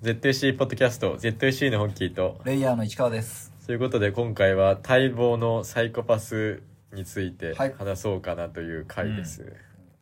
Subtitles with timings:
[0.00, 2.40] ZC ポッドキャスト ZC のホッキーと。
[2.44, 3.52] レイヤーの市川です。
[3.66, 7.74] ということで今回は待望のサイコパスについてはい。
[7.76, 9.56] 話そうかなという回です、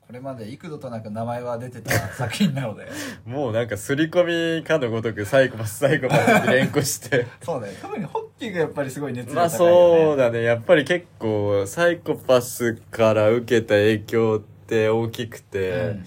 [0.06, 2.86] これまで幾度となく名前は出てた作品なので、
[3.24, 7.26] もうなんか刷り込みかのごとくサイコパスサイコパスって連呼して。
[7.42, 10.04] そうね、特にホッキーがやっぱりすごい熱まあが高いよね。
[10.04, 10.42] そうだね。
[10.42, 16.04] やっぱり結構サイコパスから受けた影響って大きくて、うん。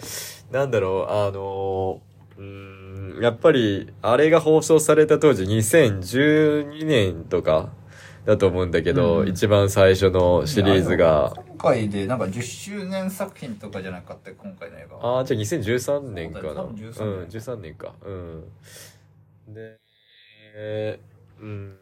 [0.52, 2.02] なんだろうあの
[2.40, 7.70] うーんやっぱりあれが放送された当時2012年とか
[8.26, 9.30] だと思うんだけど、うん。
[9.30, 14.98] 一番最初のシリーズが、今回でなんか10周年作品とかじゃなかった今回の映画。
[15.18, 16.50] ああじゃあ2013年かな。
[16.50, 17.20] そうだよ多分13年。
[17.24, 17.94] うん13年か。
[18.02, 18.44] うん。
[19.48, 19.80] で
[20.56, 21.78] えーうん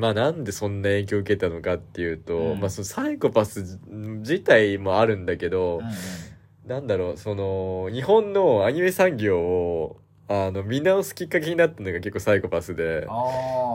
[0.00, 2.60] まあなんでそんな影響を受けたのかっていうと、うん。
[2.60, 6.31] まあそのサイコパス自体もあるんだけど、うんうん
[6.66, 13.06] なんだろう、その、日本のアニメ産業を、あの、見直すきっかけになったのが結構サイコパスで。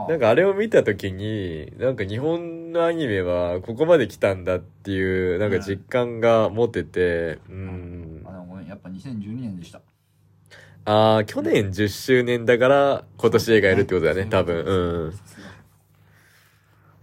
[0.08, 8.24] なんかあれを見たときに、なんか日本のアニメはここまで来たんだっていう、なんか実感が持てて、うん。
[8.26, 9.82] あでもごめんやっぱ2012年でした。
[10.86, 14.56] ああ、去年10周年だから今年映画やるってことだね、多分。
[14.64, 14.74] う
[15.10, 15.20] ん。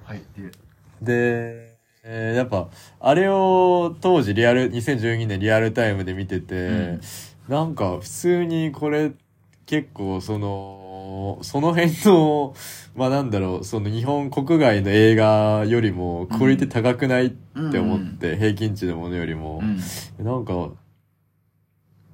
[0.05, 0.23] はい。
[0.35, 0.51] で、
[1.03, 1.64] で、
[2.07, 2.69] えーやっぱ、
[3.01, 7.01] あれを当時リアル、2012年リアルタイムで見てて、うん。
[7.49, 9.13] なんか普通にこれ
[9.65, 12.55] 結構その、その辺の、
[12.95, 17.31] まあなんだろう、その日本国外の映画よりもクオリティ高くないっ
[17.71, 19.63] て思って、平均値のものよりも。
[20.19, 20.25] う、ん。
[20.25, 20.73] なんか、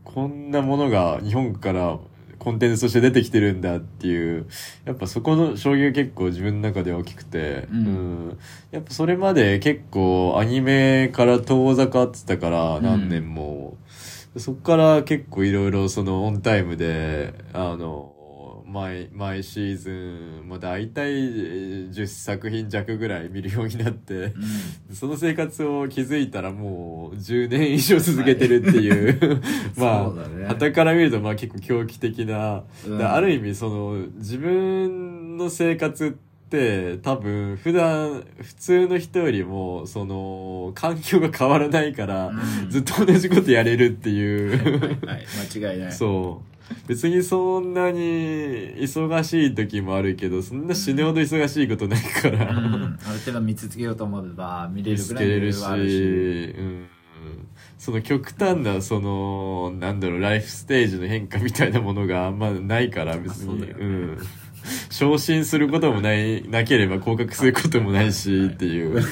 [0.04, 1.98] こんなものが日本から
[2.40, 4.46] コンテンツとして出てきてるんだっていう、
[4.86, 7.86] やっぱそこの衝撃が結構自分の中で大きくて、うん。
[7.86, 7.90] う
[8.32, 8.38] ん。
[8.72, 13.76] やっぱそれまで結構アニメから遠ざかってたから何年も、
[14.36, 18.14] そっから結構いろいろそのオンタイムで、あの、
[18.70, 24.32] 毎、毎シーズン、まあ大体10作品弱ぐらい見るようになって、
[24.92, 29.42] その生活を気づいたらもう10年以上続けてるっていう、
[29.76, 30.44] まそうだね。
[30.48, 32.98] あ、旗から見るとまあ結構狂気的な、うん。
[32.98, 36.10] だある意味その自分の生活っ
[36.48, 42.32] て多分普段普通の人よりもその環境が変わらないから、う
[42.66, 42.70] ん。
[42.70, 45.92] ずっと同じことやれるっていう、はい、間違いない。
[45.92, 46.49] そう。
[46.86, 48.00] 別にそんなに
[48.76, 52.50] 忙しい時もあるけど、そんな死ぬほど忙しいことないから。
[52.50, 56.54] うんある程度見続けようと思えば見れ見るぐらいのつけれるし、あるし。
[56.58, 56.86] うん。
[57.78, 63.66] その極端な、その、なんだろう、ライフステージの変化みたいなものがあんまないから、別に。
[63.72, 64.18] そうん。
[64.90, 69.02] 昇進することもない、なければ降格することもないし、っていう。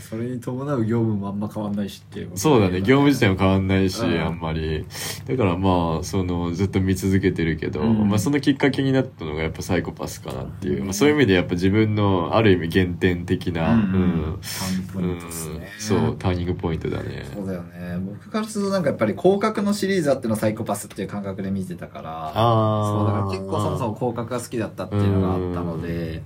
[0.00, 4.84] それに伴う業務もあんま変わんないしっていうそうだね、業務自体も変わんないし、うんあんまり。
[5.28, 10.78] だからまあ、その、ずっと見続けてるけど、うんまあそのきっかけになったのがやっぱサイコパスかなっていう。
[10.78, 15.68] うんまあそういう意味でやっぱ自分のある意味原点的な、うんうんターニングポイントですね。
[15.78, 17.26] そう、ターニングポイントだね。
[17.34, 17.98] そうだよね。
[18.00, 26.22] 僕からするとなんかやっぱり広角のシリーズあってのサイコパスっていう感覚で見てたから、あそうだから結構そもそも広角が好きだったっていうのがあったので、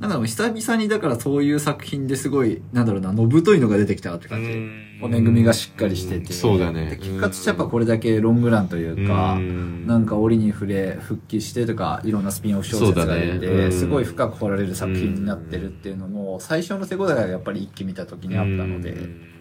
[0.00, 5.00] なんかでも久々にだからそういう作品ですごい、なんだろうな、のぶといのが出てきたって感じ。
[5.00, 6.34] 骨組みがしっかりしてて。
[6.34, 6.90] そうだね。
[6.90, 9.86] で結果としてやっぱこれだけロングランというか、うん。
[9.86, 13.72] なんか折に触れ復帰してとかいろんなスピンオフ小説が出て、ねうん。
[13.72, 19.35] すごい深く掘られる作品になってるっていうのも最初の手応えがやっぱり一気見た時にあったので、うん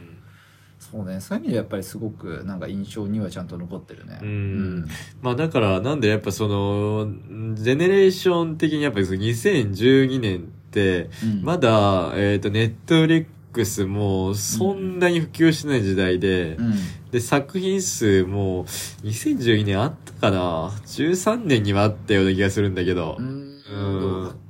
[0.91, 1.19] そうね。
[1.19, 4.19] そういう意味でやっぱりすごくなんか印象にはちゃんと残ってるね。
[4.21, 4.87] うん。
[5.21, 7.07] まあだからなんでやっぱその
[7.55, 10.41] ジェネレーション的にやっぱりその2012年っ
[10.71, 11.43] てうん。
[11.43, 16.73] まだえっとネットフリックスもそんなに普及してない時代でうん。
[17.11, 23.17] で作品数も2012年あったかな？13年にはあったような気がするんだけど。
[23.19, 23.51] うん。
[23.67, 24.44] うん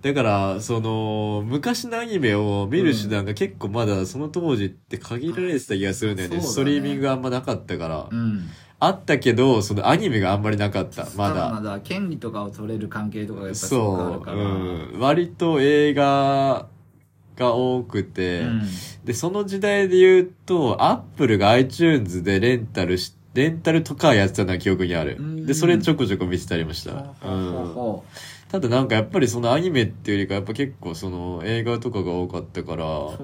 [0.00, 6.36] だから、その、昔のアニメを見る手段が結構まだその当時って限られてた気がするんだよね。
[6.36, 8.08] そうだねストリーミングがあんまなかったから。
[8.10, 8.48] うん
[8.80, 11.04] あったけど、そのアニメがあんまりなかった。
[11.16, 11.60] ままだ。
[11.60, 15.00] だ権利とかを取れる関係とかがやっぱそう、うん。
[15.00, 16.68] 割と映画
[17.36, 18.62] が多くて、うん
[19.04, 25.16] で、その時代で言うと、アップルが iTunes でレンタルし、レンタルとかやってたのは記憶にある。
[25.18, 26.92] うんで、それちょこちょこ見てたりもした。
[26.92, 28.04] ほうほうほうほ
[28.48, 33.18] ただなんかやっぱりそのアニメっていうよりかやっぱ結構その映画とかが多かったから、ね。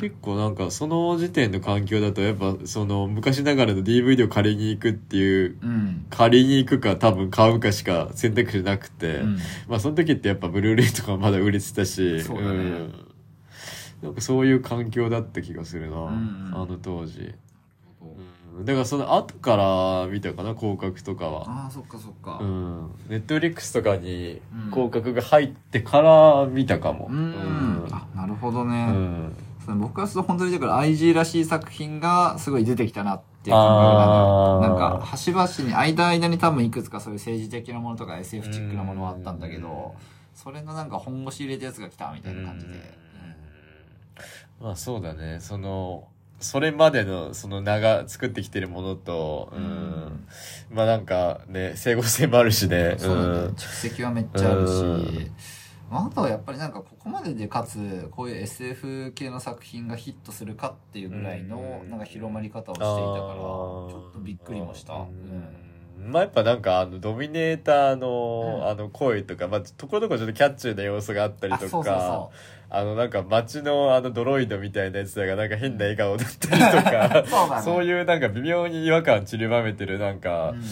[0.00, 6.06] 結構なんかその時点の環境だとやっぱその昔ながらの DVD を借りに行くっていう、うん。
[6.10, 9.38] 借りに行くか多分買うかしか選択肢なくて、うん。
[9.68, 12.92] まあその時ってやっぱブルーレイとかまだ売れてたし、そうん。
[14.02, 16.50] なんかそういう環境だった気がするな、ん。
[16.52, 17.32] あの当時。
[18.58, 18.64] うん。
[18.64, 21.44] だからその後から見たかな広角とかは。
[21.46, 22.38] ああそっかそっか。
[22.40, 22.90] うん。
[23.08, 24.70] ネットフリックスとかにうん。
[24.70, 27.08] 広角が入ってから見たかも。
[27.10, 27.86] うん。
[27.90, 29.32] あなるほどうね、ん。
[29.64, 34.68] その僕はその本当にだから IG らしい作品がすごい出てきたなっていう感覚なのよあー。
[34.68, 39.94] なんか端々に間間に多分いくつかそういう政治的なものとか SF チックなものはあったんだけど
[40.34, 42.74] それのなんか本腰入れたやつが来たみたいな感じで、
[44.60, 45.38] まあそうだね。
[45.40, 46.08] その
[46.44, 49.62] それまでのその名が作ってきてるものと、うん。
[49.62, 50.26] うん。
[50.70, 52.96] まあなんかね整合性もあるしね。
[52.98, 53.28] そうだね。
[53.28, 53.32] ん。
[53.54, 55.30] 蓄積はめっちゃあるし、うん。
[55.90, 61.90] まあ、あとはやっぱりなんかここまででかつこういう SF 系の作品がヒットするかっていうぐらいのうん。
[61.90, 65.06] なんか広まり方をしていたからちょっとびっくりもした、
[65.98, 68.68] まあやっぱなんかあのドミネーターの、うん。
[68.68, 72.28] あの声とか、まあ、ところどころちょっとキャッチーな要素があったりとか
[72.76, 77.62] あのなんか街のあのドロイドみたいなやつらがなんか変な笑顔だったりとかう そうだね。
[77.62, 80.62] そういうなんか微妙に違和感散りばめてるなんかうん。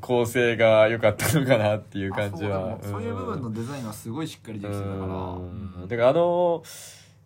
[0.00, 2.74] 構成が良かったのかなっていう感じは。
[2.74, 4.94] あそうそういう部分のデザインはすごいしっかりできてたから。
[4.94, 5.88] うん。
[5.88, 6.62] だからあの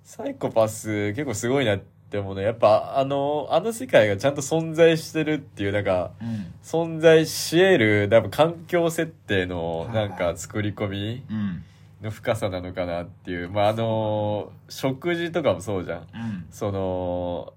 [0.03, 6.47] サイコパス結構すごいなって思うのはやっぱあのあの世界がちゃんと存在してるっていうなんかうん。
[6.63, 11.65] 存在し得る多分環境設定のなんか作り込みうん
[12.03, 13.51] の深さなのかなっていう。
[13.51, 15.99] まああの食事とかもそうじゃん。
[16.01, 16.47] うん。
[16.51, 17.55] その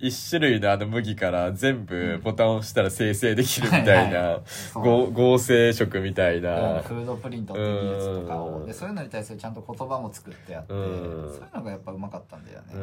[0.00, 4.40] 一種類のあの麦から全部ボタンを押したら生成できるみたいな、
[4.74, 8.62] 合成食みたいうんな、フードプリントっていう技術とかうん。
[8.62, 11.28] をでそういうのに対するちゃんと言葉も作ってやってうん。
[11.28, 12.66] そういうのがやっぱうまかったんだよね。
[12.72, 12.76] う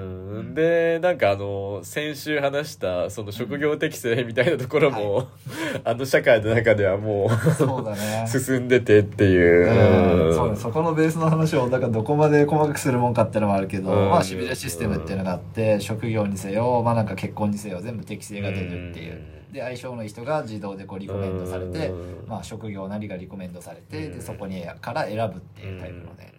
[0.43, 5.27] ん、でなんかあの先週話したその職業適性みたいなところも、
[5.83, 8.25] あの社会の中ではもそうだね。
[8.27, 10.35] う 進んでてっていう、うん。
[10.35, 10.55] そうね。
[10.55, 14.09] そこのベースの話をだからどこまで細かくするもんかっていうのもあるけど、うん。
[14.09, 19.13] まあシビュレシステムっていうのがあって職業にせよまあなんか結婚にせよ全部適性が出るっていう。
[19.13, 19.53] うん。
[19.53, 22.27] で相性のいい人が自動でこうリコメンドされてうん。
[22.27, 24.13] まあ職業なりがリコメンドされてうん。
[24.13, 26.33] でそこにから選ぶっていうタイプのね。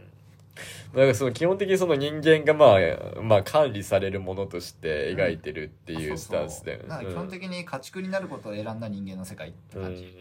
[0.94, 6.85] だからその基本的にその人間がまあ、まあ管理されるものとして描いてるっていうスタンスで。
[7.09, 10.19] 基本的に家畜になることを選んだ人間の世界ってうん感じ、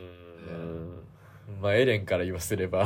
[0.49, 1.61] うん。
[1.61, 2.85] まあエレンから言わせれば、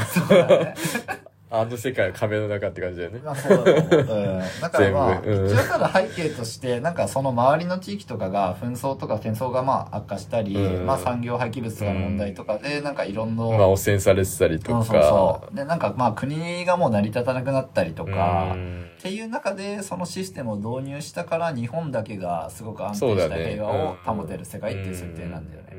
[1.54, 3.20] あの世界は壁の中って感じだよね。
[3.24, 4.18] まあそうだと思う。
[4.18, 4.62] うん。
[4.62, 14.84] だからまあ、一応ただ背景として、なんかその周りの地域とかが紛争とか戦争がまあ悪化したり、うんまあ産業廃棄物とかの問題とかで、なんかいろんな、まあ汚染されてたりとか。
[14.86, 15.56] そうそうそう。
[15.56, 25.72] で、なんかまあ国がもう成り立たなくなったりとか、うんっていう中でそのシステムを導入したから日本だけがすごく安定した平和を保てる世界っていう設定なんだよね。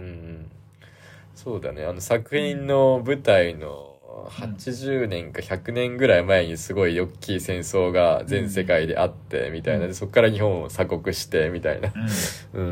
[1.37, 3.92] そうだねあの作品の舞台の
[4.31, 11.93] 80年か100年ぐらい前にすごい大きい戦争が全世界であってみたいな、うんでそこから日本を鎖国してみたいな
[12.55, 12.65] うん。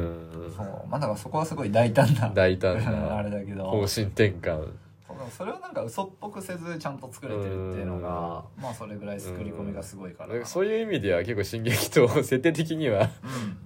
[0.45, 0.67] うんそう。
[0.89, 3.65] まあだからそこはすごい大胆な、大胆 あなれだけど。
[3.65, 4.69] 方針転換
[5.31, 13.09] それをなんか嘘っぽくせずちゃんと作れてるっていうのがまあそれぐらい作り込みがすごいからそういう意味では結構進撃と設定的にはうん。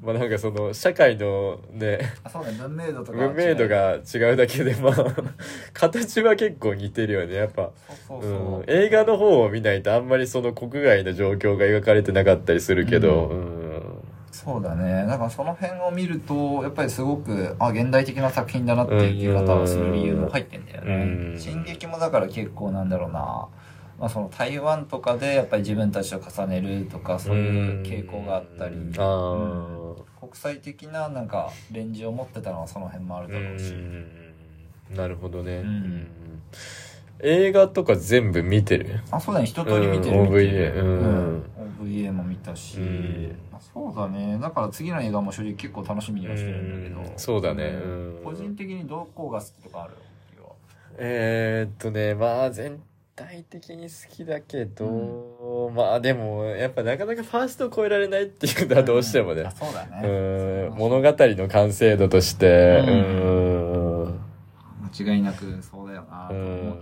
[0.04, 4.36] まあなんかその社会のねあそうね文明度とか文明度が違う。
[4.36, 4.94] だけでまあ
[5.72, 7.70] 形は結構似てるよねやっぱ。
[8.66, 13.63] 映画の方を見ないとあんまりその国外の状況が描かれてなかったりするけど、うん
[14.34, 15.06] そうだね。
[15.06, 20.94] だからその辺を見るとやっぱりすごくあ現代的な作品だなっていう気方をする理由も入ってんだよね。
[21.32, 21.40] うん。
[21.40, 23.46] 進撃もだから結構なんだろうな。
[24.00, 30.02] まあその台湾とかでやっぱり自分たちと重ねるとかそういう傾向があったり、あー。
[30.20, 34.96] 国際的ななんかレンジを持ってたのはその辺もあるだろうし、うん。
[34.96, 35.66] なるほどね、うん。
[35.68, 36.06] うん
[37.20, 39.00] 映画とか全部見てる？
[39.10, 40.16] あ、そうだね、一通り見てる。
[40.18, 40.28] うん。
[40.28, 41.44] OVA うん。
[41.80, 43.38] OVA も見たし、うん。
[43.52, 44.38] あそうだね。
[44.40, 47.00] だから次の映画も正直結構楽しみにはしてるんだけど。
[47.12, 47.18] うん。
[47.18, 47.72] そうだね。
[48.24, 49.94] 個人的にどこが好きとかある？
[50.96, 52.80] えー、っとねまあ全
[53.16, 59.42] 体的に好きだけど、まあでもやっぱなかなかファーストを超えられないっていうのはどうしてもね。
[59.42, 60.68] あ、そうだうね。
[60.68, 62.82] ん物語の完成度として。
[62.86, 64.20] ううん。
[64.96, 66.38] 間違いなくそうだよなとう。
[66.38, 66.78] 思う。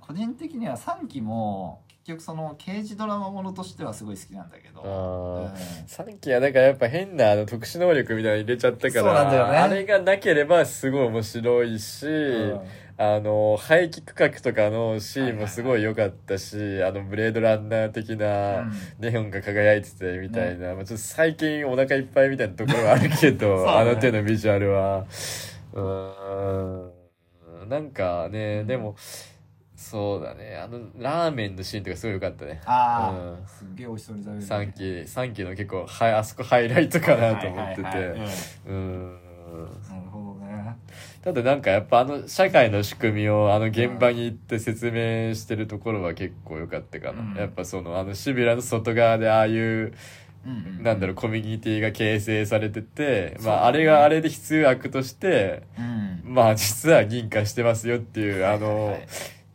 [0.00, 4.80] 個人的には3期も結局その刑事ドラマものとしてはすごい好きなんだけど。
[4.80, 5.88] うん。
[5.88, 9.38] さっきはなんかやっぱ変なあの特殊能力みたいなの入れちゃったからね。
[9.38, 12.60] あれがなければすごい面白いし、うん。
[12.98, 18.72] あの排気区画とかのシーンもすごい良かったし、あのブレードランナー的なうん。
[19.00, 23.68] ネオンが輝いててみたいな、まあ、ちょっと最近お腹いっぱいみたいなところはあるけど、 ね。
[23.68, 25.06] あの手のビジュアルは。
[25.72, 27.68] うーん。
[27.68, 28.94] なんかね、でも
[29.76, 30.56] そうだね。
[30.56, 32.62] あの、ラーメンのシーンとかすごい良かったね。
[32.64, 37.82] あうんあ、すっげえ美味しそうに食べる、3期、3期の結構、はい、あそこハイライトかなと思ってて。
[38.66, 39.20] うん。
[39.88, 40.76] なるほどね。
[41.22, 47.20] ただなんかやっぱあの社会の仕組みをあの現場に行って説明してるところは結構良かったかな。
[47.20, 49.92] うんやっぱそのあのシビラの外側でああいう、
[50.46, 56.22] うんなんだろう、コミュニティが形成されてて、まああれがあれで必要悪として、うん。
[56.24, 59.06] まあ実は認可してますよっていう、あのはい、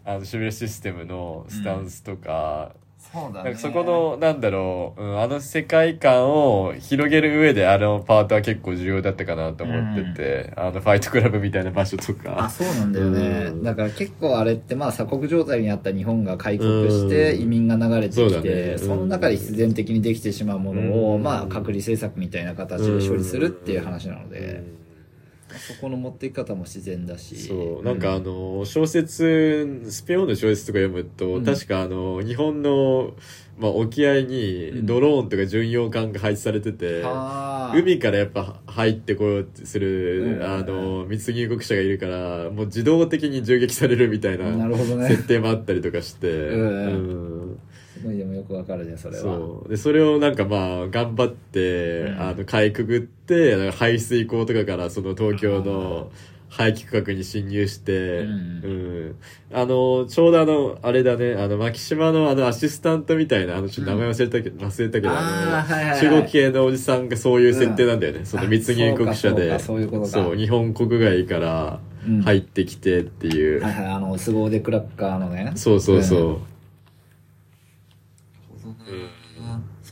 [0.06, 2.74] あのシビラシステムのスタンスとか、
[3.12, 3.44] そうだね。
[3.44, 12.50] なんかそこの、なんだろう、うん、あの世界観を広げる上であのパートは結構重要だったかなと思ってて、あのファイトクラブみたいな場所とあ、か。
[12.50, 13.20] そうなんだよね。
[13.48, 13.64] うん。
[13.64, 17.42] だから結構あれってまあ鎖国状態にあった日本が開国してうん。
[17.42, 18.78] 移民が流れてきて、ね。
[18.78, 21.24] その中で必然的にできてしまうものを、うん。
[21.24, 24.64] まあ隔離政策みたいな形で処理するっていう話なので、
[25.60, 27.36] そこの持っていき方も自然だし。
[27.36, 31.46] そう、なんかあの、小説、スペインの小説とか読むと、うん。
[31.46, 33.14] 確かあの、日本の、
[33.58, 37.74] まあ、沖合にドローンとか巡洋艦が配置されてて、あ。
[37.76, 40.44] ー海からやっぱ入ってこようとする、うん。
[40.44, 44.46] あの、密入国者がいるから、もう自動的に銃撃されるみたいな。
[45.08, 47.36] 設定もあったりとかして、うん。
[47.36, 47.41] うん
[48.02, 49.24] すごいでもよくわかるね、それは。
[49.24, 49.70] そう。
[49.70, 56.12] で、それをなんかまあ、頑張って、うんあの、かいくぐって、排水溝とかからその東京の
[56.50, 58.68] 排気区画に侵入して、うんう
[59.14, 59.16] ん
[59.54, 68.26] あの、ちょうどあの、あれだね、あの、牧島のあの、アシスタントみたいな、あの、ちょっと名前忘れたけど、忘れたけど、あの、はいはいはい中国系のおじさんがそういう設定なんだよね。
[68.26, 69.54] その密入国者で。
[69.54, 73.62] あそそそういうことかそう、日本国外からうん入ってきてっていう。
[73.62, 75.52] はいはい、あの、凄腕クラッカーのね。
[75.56, 76.28] そうそうそう。
[76.28, 76.38] うん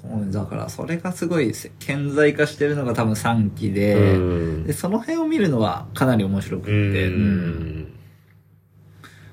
[0.01, 4.17] そうだからそれがすごい顕在化してるのが多分3期で,、う
[4.61, 4.63] ん。
[4.65, 7.09] でその辺を見るのはかなり面白くって。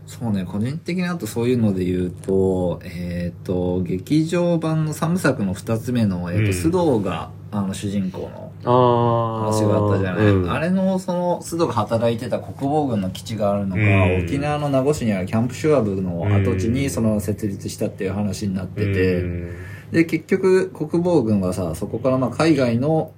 [0.07, 0.45] そうね。
[0.45, 6.49] 個人的にあとそういうので言うとえっ、と劇場版の3部作の2つ目の、えーとうん。
[6.49, 8.53] 須藤があの主人公の。
[8.65, 10.51] 話があったじゃない、うん。
[10.51, 13.87] あれのその須藤が働いてた国防軍の基地があるのが、う
[14.23, 14.25] ん。
[14.25, 19.57] 沖縄の名護市にあるキャンプシュワブの跡地にその設立したっていう話になってて、うん
[19.93, 23.13] で、結局、国防軍はさ、そこからまあ海外の、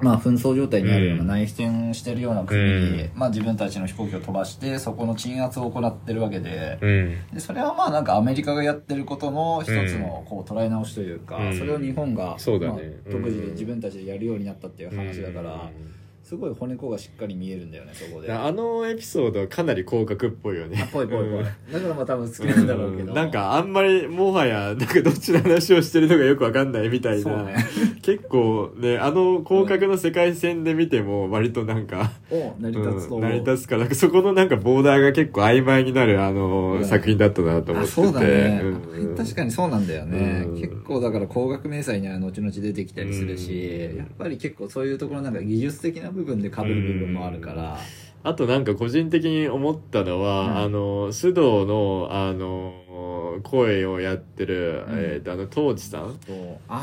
[0.00, 1.28] まあ紛争状態にあるようなうん。
[1.28, 3.10] 内戦してるような国に、うん。
[3.14, 7.34] まあ自分たちの飛行機を飛ばして、そこの鎮圧を行ってるわけで、うん。
[7.34, 11.58] でそれはまあなんかアメリカがやってることの一つのこう捉え直しというか、うん。
[11.58, 12.72] それを日本が、そうだね。
[12.72, 16.01] まあ独自で自分たちでやるようになったっていう話だから、うん
[16.32, 18.32] すごい骨子がしっかり見えるんだよね、そこで。
[18.32, 20.88] あのエピソードはかなり広角っぽいよね。
[20.90, 21.40] ぽいぽいぽい。
[21.40, 23.12] うんだからまあ多分好きなんだろうけど。
[23.12, 27.56] なんかあんまりもはやなんかどっちの話をしてるのかよくわかんないみたいな、そうね。
[28.00, 33.18] 結構ねあの広角の世界線で見ても割となんか、を成り立つと思う。
[33.18, 43.52] うん成り立つからなんかそこのなんかボーダーが結構曖昧になるあの、うん作品だったなと思っててあそうだね、うん確かにそうなんだよね、うん結構だから高額明細には後々出てきたりするし、
[43.92, 47.78] うんやっぱり結構そういうところなんか技術的な部分で被る部分もあるから、
[48.24, 50.56] あとなんか個人的に思ったのは、うん。
[50.58, 52.74] あの須藤のあの
[53.42, 54.98] 声をやってる、うん。
[54.98, 56.16] えーとあの当時さん。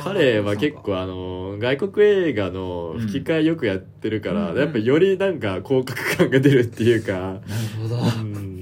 [0.03, 7.39] 彼は結構あの外国映画の吹き替えよくやってるから、うんやっぱよりなんか広角感が出るっていうか、なる
[7.81, 8.58] ほど、うん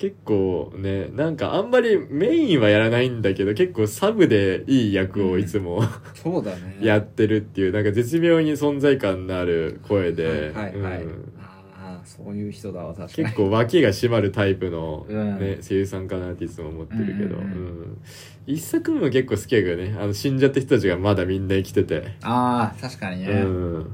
[0.00, 5.82] 結構ねなんかあんまりメインはやらないんだけど結構サブでいい役をいつも、
[6.14, 6.78] そうだね。
[6.80, 11.02] やってるっていうなんか絶妙に存在感のある声で、はいはい、はい。
[11.02, 11.32] うん。
[11.38, 13.26] ああそういう人だわ確かに。
[13.26, 15.38] 結構脇が締まるタイプの、うん。
[15.38, 17.58] ね声優さんかなっていつも思ってるけど、うんうんうん。
[17.58, 17.98] うん。
[18.46, 19.94] 一作目も結構好きやけどね。
[20.00, 23.46] あの死んじゃった人たちがまだみんな生きてて、ああ確かにね、う
[23.80, 23.86] ん、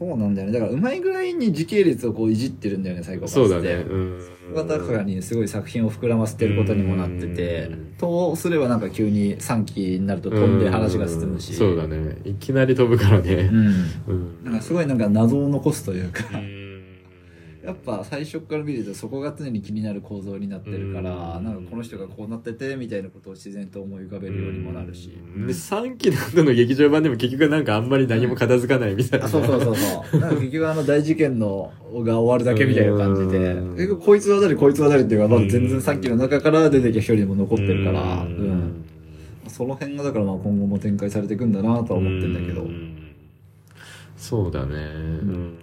[0.00, 0.52] そうなんだよね。
[0.54, 7.94] だからうまいぐらいに時系列をこういじってるんだよね最後そうだね、うん、がだからにすごい作品を膨らませてることにもなっててうん。
[7.98, 11.50] とすればなんか急に3期になると飛んで話が進むし。
[11.50, 13.66] うんそうだねいきなり飛ぶからねうん
[14.08, 16.59] うんなんかすごいなんか謎を残すというかうん
[17.64, 21.44] やっぱ最初から見るとそこが常に気になる構造になってるからうん。
[21.44, 25.10] なんかこの人がこうなっててみたいなことを自然と思い浮かべるようにもなるし。
[25.36, 25.46] うん。
[25.46, 30.20] で3期の後の劇場版でも結局なんかあんまり何も片付かないみたいな、あそうそうそうそう。
[30.20, 33.52] なんか結局あの大事件のが終わるだけみたいな感じで。
[33.52, 33.74] うん。
[33.74, 38.32] 結局こいつは誰こいつは誰っていうかまだ全然3期の中から出てきた一人でも残ってるからううん。
[38.52, 38.84] ん
[39.48, 42.62] その辺がだからまあ今後も展開されていくんだなとは思ってんだけど。
[42.62, 43.14] うん。
[44.16, 44.74] そうだね。
[44.74, 44.76] う
[45.26, 45.58] ん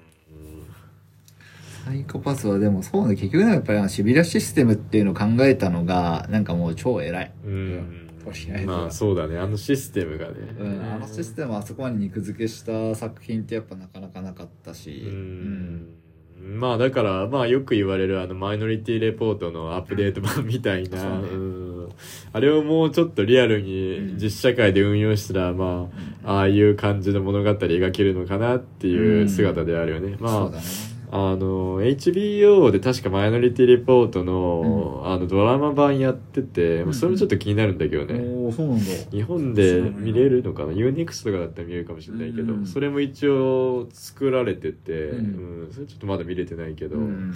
[1.88, 8.10] サイコパスはでもそうね結局なんかやっぱりあのシビラシステムっていうのを考えたのがなんかもう超偉い、うん。
[8.26, 9.40] とりあえずまあそうだね。
[9.40, 10.34] あのシステムがね。
[10.60, 15.94] うん、あのシステムをあそこまで肉付けした作品ってやっぱなかなかなかったし、うん。
[16.42, 21.18] まあだから、まあよく言われるあのマイノリティレポートのアップデート版みたいな、そうね。
[21.30, 21.90] うん。
[22.34, 25.90] あれをもうちょっとリアルに実社会で運用したら、ま
[26.26, 30.18] あ、ああいう感じの物語描けるのかなっていう姿であるよね。
[30.20, 30.97] まあそうだね。
[31.10, 38.20] あの、HBO で確かマイノリティレポートの、あのドラマ版やってて、うんそれもちょっと気になるんだけどね。
[38.52, 38.84] そうなんだ。
[39.12, 47.32] 日本で見れるのかな ?UNEXT とかだったら見れるかもしれないけど、うんそれも一応作られてて、ううんん、それちょっとまだ見れてないけど、ううん、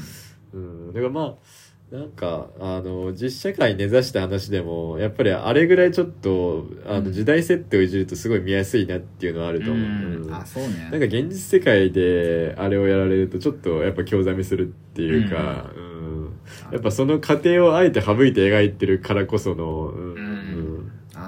[0.90, 0.94] ん。
[0.94, 1.34] だからまあ、
[1.92, 7.12] なんか、あの、実社会に根ざした話でも、やっぱりあれぐらいちょっと、あの、うん。
[7.12, 9.90] 時代設定をいじるとすごい見やすいなっていうのはあると思う。
[9.90, 10.34] うん。
[10.34, 10.88] あ、そうね。
[10.90, 16.32] なんか現実世界であれをやられるとちょっとやっぱ興ざめするっていうか、うん。
[16.72, 20.14] やっぱその過程をあえて省いて描いてるからこその、うん。
[20.14, 20.31] うん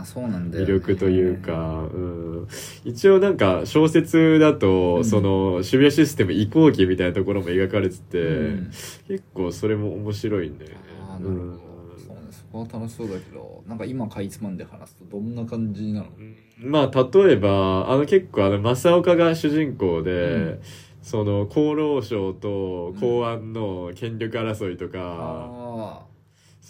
[0.03, 1.38] あ、そうなんだよ、魅力という。
[1.38, 2.48] か、うん、
[2.83, 5.05] 一応なんか小説だと、うん。
[5.05, 8.72] その渋谷システム移行期みたいなところも描かれてて、うん。
[9.07, 10.77] 結構それも面白いんだよね。
[11.10, 11.51] あーなるほど。
[11.98, 16.07] そうね、そこは楽しそうだけど、なんか今かいつまんで話すとどんな感じなの？
[16.19, 16.22] う
[16.67, 16.72] ん。
[16.72, 20.60] まあ例えばあの結構あの正岡が主人公で、うん。
[21.01, 26.05] その厚労省と公安の権力争いとか、あ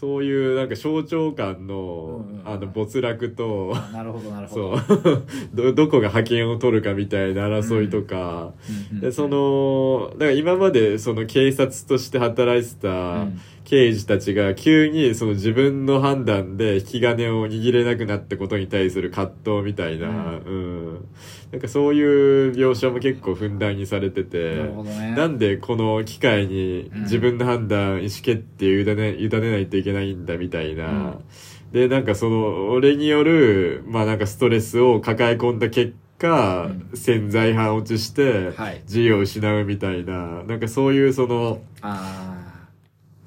[0.03, 4.95] そういうなんか省庁間の、あの没落と、あ、なるほど、なるほそど。
[4.95, 5.23] う。
[5.55, 8.51] どどこが覇権を取るかみたいな争いとか、
[8.99, 21.07] でそ、のだから今までその警察として働いてうたん刑事たちが急にその自分の判断で引き金を握れなくなったことに対する葛藤みたいな、うん。
[21.51, 25.15] なんかそういう描写も結構ふんだんにされててね。
[25.15, 31.19] なんでこの機会に自分の判断、意思決定を委ね委ねないといけないんだみたいな、
[31.71, 36.97] でなんかその俺によるまあなんかストレスを抱え込んだ結果、うん。
[36.97, 38.81] 潜在犯落ちしてはい。
[38.83, 40.43] 自由を失うみたいな。
[40.43, 42.32] なんかそういうそのあ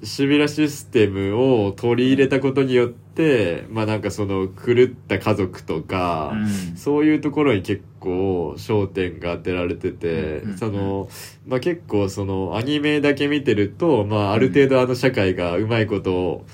[0.03, 6.35] シビラシステムを取り入れたことによってまあなんかその狂った家族とか、あ。
[6.35, 6.77] うん。
[6.77, 11.09] そういうところに結構焦点が当てられてて、うんその、
[11.47, 16.45] まあ、結構そのアニメだけ見てると、まあ、ある程度あの社会がうまいことを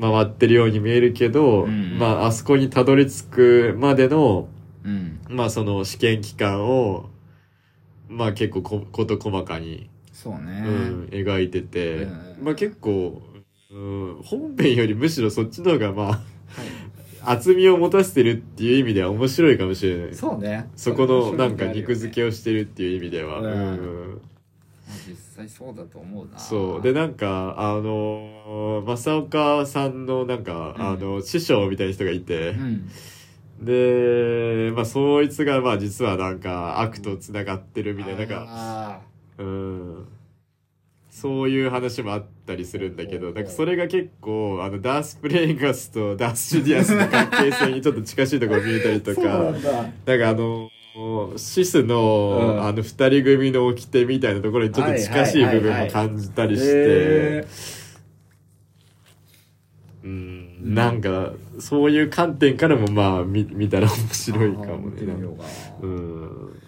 [0.00, 4.48] 回ってるように見えるけど、うんまあ、あそこにたどり着くまでの、
[4.84, 5.20] うん。
[5.28, 7.10] まあ、その試験期間を、
[8.08, 9.89] まあ、結構こ事細かに、
[10.22, 10.62] そうね。
[10.66, 13.22] うん、描いてて、うんまあ、結構、
[13.70, 16.18] うん、本編よりむしろそっちの方がまあ、はい
[17.22, 20.14] 厚みを持たせてるっていう意味では面白いかもしれない。
[20.14, 20.68] そうね。
[20.74, 23.40] そこのなんか肉付けをしてるっていう意味では。
[23.40, 23.52] うんう
[24.16, 24.20] ん
[25.06, 26.38] 実際そうだと思うな。
[26.38, 26.82] そう。
[26.82, 32.88] で、なんか、あのー、正岡さんのなんか、うんあの、師匠みたいな人がいてう、ん。
[33.62, 39.00] で、まあ、そいつがまあ実はなんか悪と繋がってるみたいな、なんか、あ
[39.40, 40.08] うん。
[41.10, 49.22] そういう話もあったりするんだけど、なんかそれが結構、あの、ダース・プレイガスと ダース・シュディアスの関係性にちょっと近しいところ見えたりとか、
[50.06, 50.70] なんかあの、
[51.36, 57.46] シスの、うんあの二人組の掟みたいなところにちょっと近しい部分も感じたりしてへ、
[60.04, 65.02] うん、なんか、そういう観点からもまあ見見たら面白いかもね。
[65.82, 66.60] うん。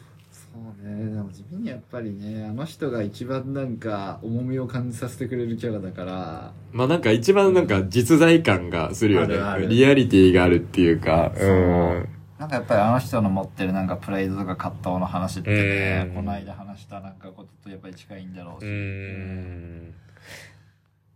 [0.83, 1.11] ね。
[1.11, 9.35] でも自分にやっぱりね、あの人が一番なんか重みを感じさせてくれるキャラだから、まあなんか一番なんか実在感がするよね。
[9.35, 11.33] あるあるリアリティがあるっていうか。
[11.37, 19.95] そうなんかやっぱりあの人の持ってるなんかプライドとか葛藤の話ってね、うんこの間話したなんかこととやっぱり近いんだろうし、うん。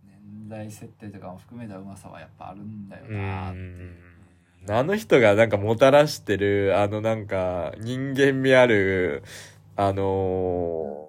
[0.05, 3.50] 年代設定とかも含めたうまさはやっぱあるんだような。
[3.50, 4.16] ん
[4.68, 9.22] あの人がなんかもたらしてる、あのなんか人間味ある、
[9.77, 11.07] あのー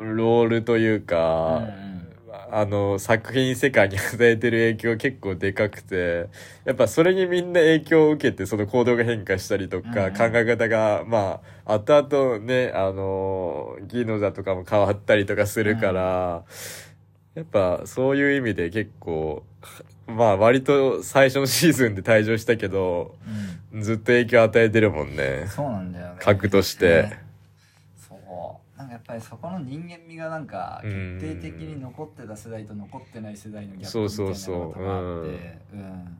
[0.00, 1.62] ロールというか、
[2.50, 6.28] あの作品世界に与えてる影響結構でかくて、
[6.64, 10.12] やっぱそれにみんな影響を受けてその行動が変化したりとか、うん。
[10.14, 16.44] 考え方が、まあ、後々ね、あのーギノザとかも変わったりとかするから、
[17.34, 19.42] やっぱそういう意味で結構、
[20.06, 23.16] まあ割と最初のシーズンで退場したけど、
[23.72, 23.82] うん。
[23.82, 25.46] ずっと影響与えてるもんね。
[25.48, 26.16] そうなんだよね。
[26.20, 27.27] 核として
[29.08, 31.18] ぱりそこの人間味がなんかうん。
[31.18, 34.72] 決定的に残ってた世代と残ってない世代のギャップみたいなそうそうそう。
[34.72, 36.18] ことがあって、うん。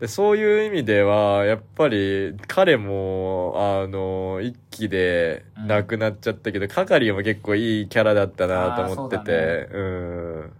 [0.00, 9.68] でそういう意味ではやっぱり彼もあの一期で亡くなっちゃったけど、係も結構いいキャラだったなと思ってて。
[9.72, 10.52] う,、ん。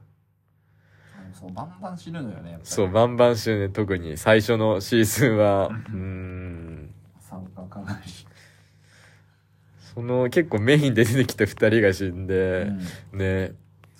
[1.32, 2.58] そう、バンバン死ぬのよね。
[2.62, 4.16] そうバンバンしてね特に。
[4.16, 5.68] 最初のシーズンは。
[5.68, 6.94] うん。
[7.20, 8.25] 参加かなり。
[9.96, 12.66] その結構メインで出てきた二人が死んで、
[13.12, 13.18] うん。
[13.18, 13.52] ね。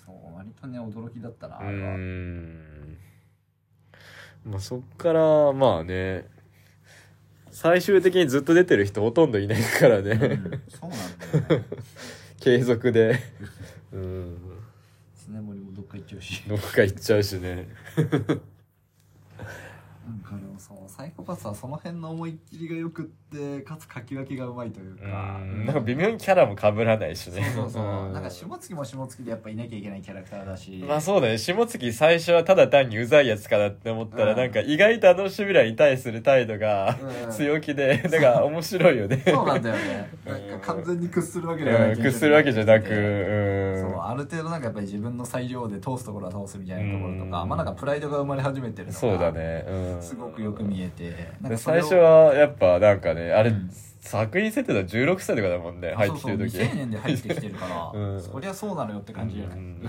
[0.05, 1.95] そう割とね驚きだったなうあれは。
[1.95, 2.97] ん。
[4.45, 6.27] まあそっからまあね
[7.49, 11.65] 最終的にずっと出てる人ほとんどいないからね、うんそうなんだよね。
[12.39, 13.19] 継続で。
[13.91, 14.37] うん。
[15.27, 16.43] 常森もどっか行っちゃうし。
[16.47, 17.67] どっか行っちゃうしね。
[17.97, 18.07] なん
[20.19, 20.46] かでもそう
[20.97, 25.63] サイコパスはその辺の思いっきりがよくってかつ書き分けがうまいといううかん。
[25.63, 27.43] なんか微妙にキャラも被らないしね。
[27.53, 28.13] そうそうそう、ん。
[28.13, 30.83] なんか下月も下月でやっぱいなきゃいけないキャラクターだし。
[30.87, 31.37] まあそうだね。
[31.37, 34.37] 下月最初はただ単にうざいやつかなって思ったら、うん。
[34.37, 37.31] なんか意外とあのシビラに対する態度がうん。
[37.31, 39.21] 強気で、なんか面白いよね。
[39.23, 39.45] そう。
[39.45, 40.09] なんだよね。
[40.25, 40.49] うん。
[40.49, 42.99] なんか完全に屈するわけではないうん屈するわけじゃなく、そうう
[43.97, 44.03] ん。
[44.03, 47.49] ある程度なんかやっぱり自分の裁量で通すところは通すみたいなところとか、うん。
[47.49, 51.33] まあなんかプライドが生まれ始めてるのがそうだね、うん、すごくよく見えて。
[51.41, 53.69] なんでかそれを最初はやっぱなんかねあれ、うん
[54.07, 56.57] 作品設定だと16歳とかだもんね入ってきてる時。
[56.57, 58.21] そうそう未成年で入ってきてるから、 うん。
[58.21, 59.81] そりゃそうなのよって感じうん。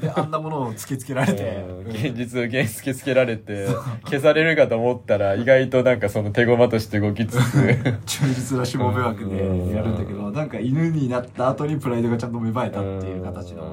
[0.00, 1.90] であんなものを突きつけられて、うん。
[1.90, 3.66] 現実を現実突きつけられて
[4.04, 7.74] 消されるかと思ったら意外となんかその手駒として動きつつ。
[8.06, 9.42] 忠実なしもべ枠でや
[9.82, 13.64] るんだけど、なんか犬になった後にプライドがちゃんと芽生えたっていう形の、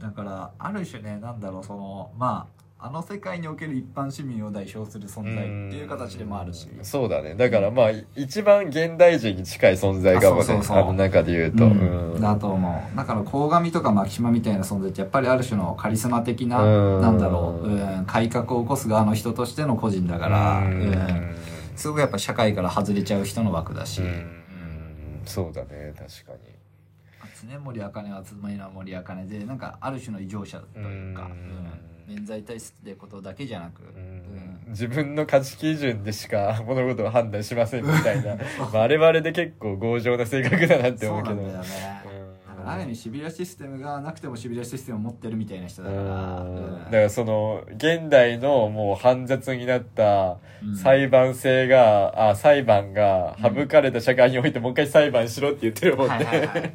[0.00, 6.84] だからある種ねなんだろうそのまああの世界における一般市民を代表する存在っていう形でもあるし、うん。
[6.84, 7.34] そうだね。
[7.34, 10.42] だからまあ一番現代人に近い存在かもね。
[10.42, 10.78] あそうそうそう。
[10.78, 12.12] あの中で言うと、うん。
[12.12, 12.20] うん。
[12.20, 12.96] だと思う。
[12.96, 17.00] だから鴻上とか牧島みたいな存在ってやっぱりある種のカリスマ的な、うん。
[17.00, 20.62] なんだろう、うん、改革を起こす側の人としての個人だから、
[21.74, 24.42] すごくやっぱ社会から外れちゃう人の枠だし、うん。
[25.24, 25.92] そうだね。
[25.98, 26.56] 確かに。
[27.50, 31.30] 常森茜は妻の森茜でなんかある種の異常者というか、うん。
[31.32, 34.64] うん免罪体質ってことだけじゃなく、うん。
[34.68, 38.36] 自分の価値基準でしか物事を判断しませんみたいな。
[38.72, 41.36] まああれはあれで結構強情な性格だなってそう思うけど。
[41.36, 41.64] なんだよね、
[42.48, 46.02] だからある意味シビラシステムがなくてもシビラシステムを持ってるみたいな人だから、
[46.40, 46.84] うん。
[46.84, 50.76] だからその現代のもう煩雑になったうん。
[50.76, 56.74] 裁判制が、あ裁判が省かれた社会においてもう一回裁判しろって言ってるもんね、はいはいはい。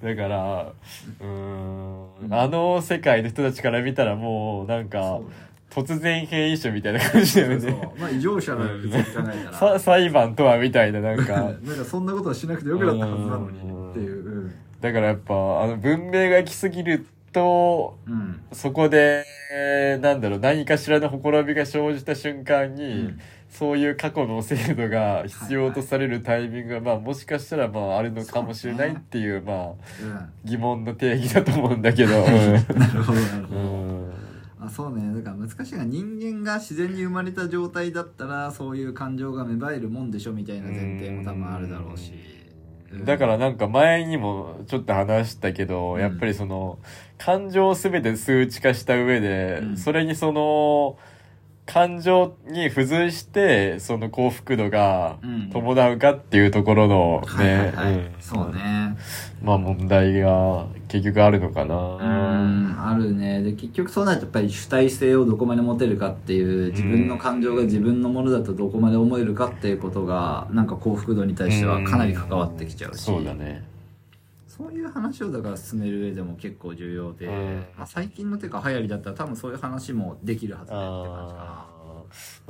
[0.02, 0.72] だから
[1.20, 1.89] うん
[2.30, 5.24] あの世界の人たちから見たらもうなんかそ
[5.80, 9.52] う突然変異種みたいな感じだよそうねまあ異常者の普通に考えたら。
[9.52, 11.32] さ 裁判とはみたいななんか。
[11.32, 13.58] なんかそんなことはしなくてよくなったはずなのに
[13.90, 14.24] っていう。
[14.24, 14.54] うん。
[14.80, 18.40] だからやっぱあの文明が行き過ぎるとうん。
[18.52, 23.20] そこで、えーなんだろう、何かしらのほころびが生じた瞬間に、うん。
[23.48, 29.76] そういう過去の制度が必要とされるタイミングが、まあもしかしたらまああるのかもしれないっていう、まあう
[30.44, 32.12] 疑問の定義だと思うんだけど。
[32.12, 32.24] ん
[32.78, 34.12] なるほどなるほど、うん。
[34.60, 35.22] あそうね。
[35.22, 42.12] だから難しいが人間が自然に生まれた状態だったらそういう感情が芽生えるもんでしょみたいな前提も多分あるだろうし。
[42.12, 42.39] うん
[42.92, 46.00] だからなんか前にもちょっと話したけど、うん。
[46.00, 46.78] やっぱりその
[47.18, 49.76] 感情を全て数値化した上で、うん。
[49.76, 50.98] それにその
[51.66, 55.50] 感情に付随してその幸福度がうん。
[55.50, 58.96] 伴うかっていうところのね、そうね。
[59.40, 61.74] まあ問題が結局あるのかうな。
[61.76, 63.42] んあるね。
[63.42, 73.02] で結局そうなるとやっぱり主体性をどこまで持てるかっていう自分の感情が自分のものだとどこまで思えるかっていうことがなんか幸福度に対してはかなり関わってきちゃうし。
[73.02, 73.64] そうだね。
[74.46, 77.64] そういう話をだから進める上でも結構重要で、うん。
[77.78, 81.79] まあ、最近のてか流行りだったら多分そういう話もできるはずだよって感じかあー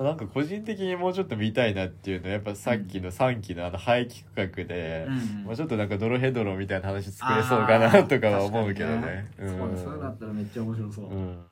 [0.02, 5.44] なんか個人的にもうちょっと見たいなっていうのはやっぱさっきの3期のあの廃棄区画で、な、うん。
[5.44, 9.00] まあ、ちょっとなんかドロヘドロみたいな話作れそうかなとかは思うけどね。
[9.00, 11.12] ねそうそういうのあったらめっちゃ面白そう、うん。
[11.12, 11.44] うん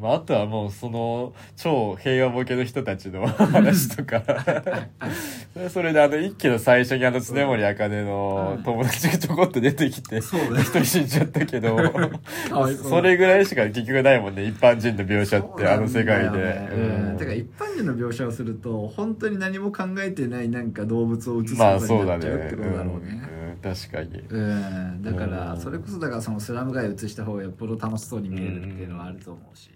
[0.00, 4.22] まあ、あとはもうその超平和ボケの人たちの 話とか。
[5.70, 8.64] それであの一期の最初にあの常森茜のうん。
[8.64, 10.26] 友達がちょこっと出てきて一
[10.64, 11.78] 人死んじゃったけど
[12.82, 16.68] それぐらいしか結局ないもんね一般人の描写ってあの世界で。
[16.72, 17.16] うん。
[17.16, 23.50] てか一般人の描写をすると本当に何も考えてないなんか動物を映すまあことになっちゃうってことだろうね、うん。
[23.50, 23.74] うん。
[23.74, 24.18] 確かに。
[24.28, 25.02] うん。
[25.02, 25.60] だからうん。
[25.60, 29.70] それこそだからそのスラム街を映した方がよっぽど楽しそうに見えるっていうのはあると思うし、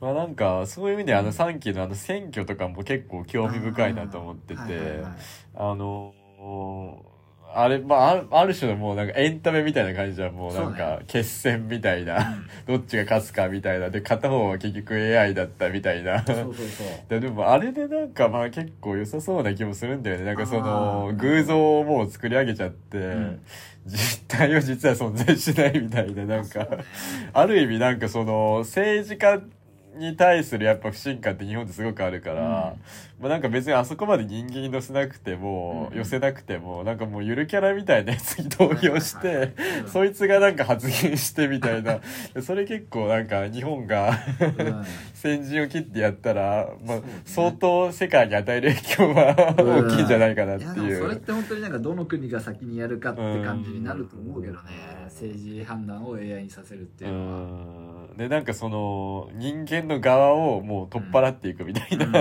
[0.00, 5.12] まあなんかそういう意味であの3期のあの選挙とかも結構興味深いなと思っててはいはいはい。
[5.56, 6.14] あの
[7.54, 16.24] あれ、まあ、ある種のもうなんかエンタメみたいな感じじゃんもうなんか決戦みたいな、どっちが勝つかみたいなで片方は結局 AI だったみたいな。
[16.24, 16.86] そうそうそう。
[17.08, 20.24] ででもあれでなんかまあ結構良さそうな気もするんだよね。
[20.24, 23.40] なんかその偶像をもう作り上げちゃって、ん。
[23.86, 26.68] 実態は実は存在しないみたいななんか、
[27.32, 29.40] ある意味なんかその政治家
[29.98, 32.76] に対するやっぱ不信感って日本ってすごくあるから、
[33.20, 39.54] まあなんか別にあそこまで人間に乗せなくても、うん寄せなくても、なんかもうゆるキャラみたいなやつに投票して、はいはいはい
[39.88, 42.00] そいつがなんか発言してみたいな、
[42.42, 44.84] それ結構なんか日本がうん。
[45.14, 51.02] 先陣を切ってやったら、まあ相当世界に与える影響は大きいんじゃないかなっていやでもいう。
[51.02, 54.60] それって本当になんかどの国が先にやるかって感じになると思うけどね。
[55.06, 57.40] 政治判断を AI にさせるっていうのは。
[57.40, 57.40] う
[57.84, 57.87] ん
[58.18, 62.10] でなんかその人間の側をもう取っ払っていくみたいな、うん。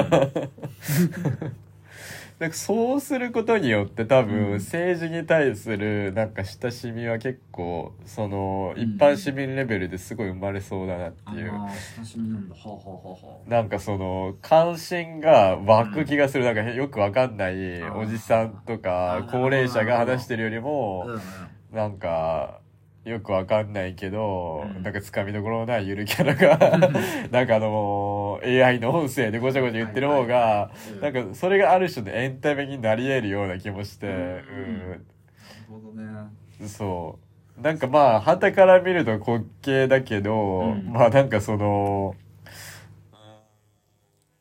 [2.40, 4.28] なんかそうすることによって多うん。
[4.28, 8.84] 分政治に対するなんか親しみは結構そのうん。
[8.84, 11.52] 一般市民レベルですごい生まれそうだなっていう、
[13.48, 21.08] なんかその関心が湧く気がする、なんかよくわかんないおじさんとあかー高齢者が話してるよりも、
[21.74, 22.60] なんか、
[23.08, 24.84] よくわかんないけど、うん。
[24.84, 26.78] なんかつかみどころのないゆるキャラが、
[27.32, 31.14] なんかあの、AI の音声でごちゃごちゃ言ってる方が、はいはいはい。
[31.14, 35.06] なんかそれがある種のエンタメになり得るような気もして、なる
[35.70, 36.04] ほどね。
[36.62, 37.18] うん、そ
[37.58, 37.62] う。
[37.62, 40.92] なんかまあ、旗から見ると滑稽だけど、うん。
[40.92, 42.27] まあなんかその、うん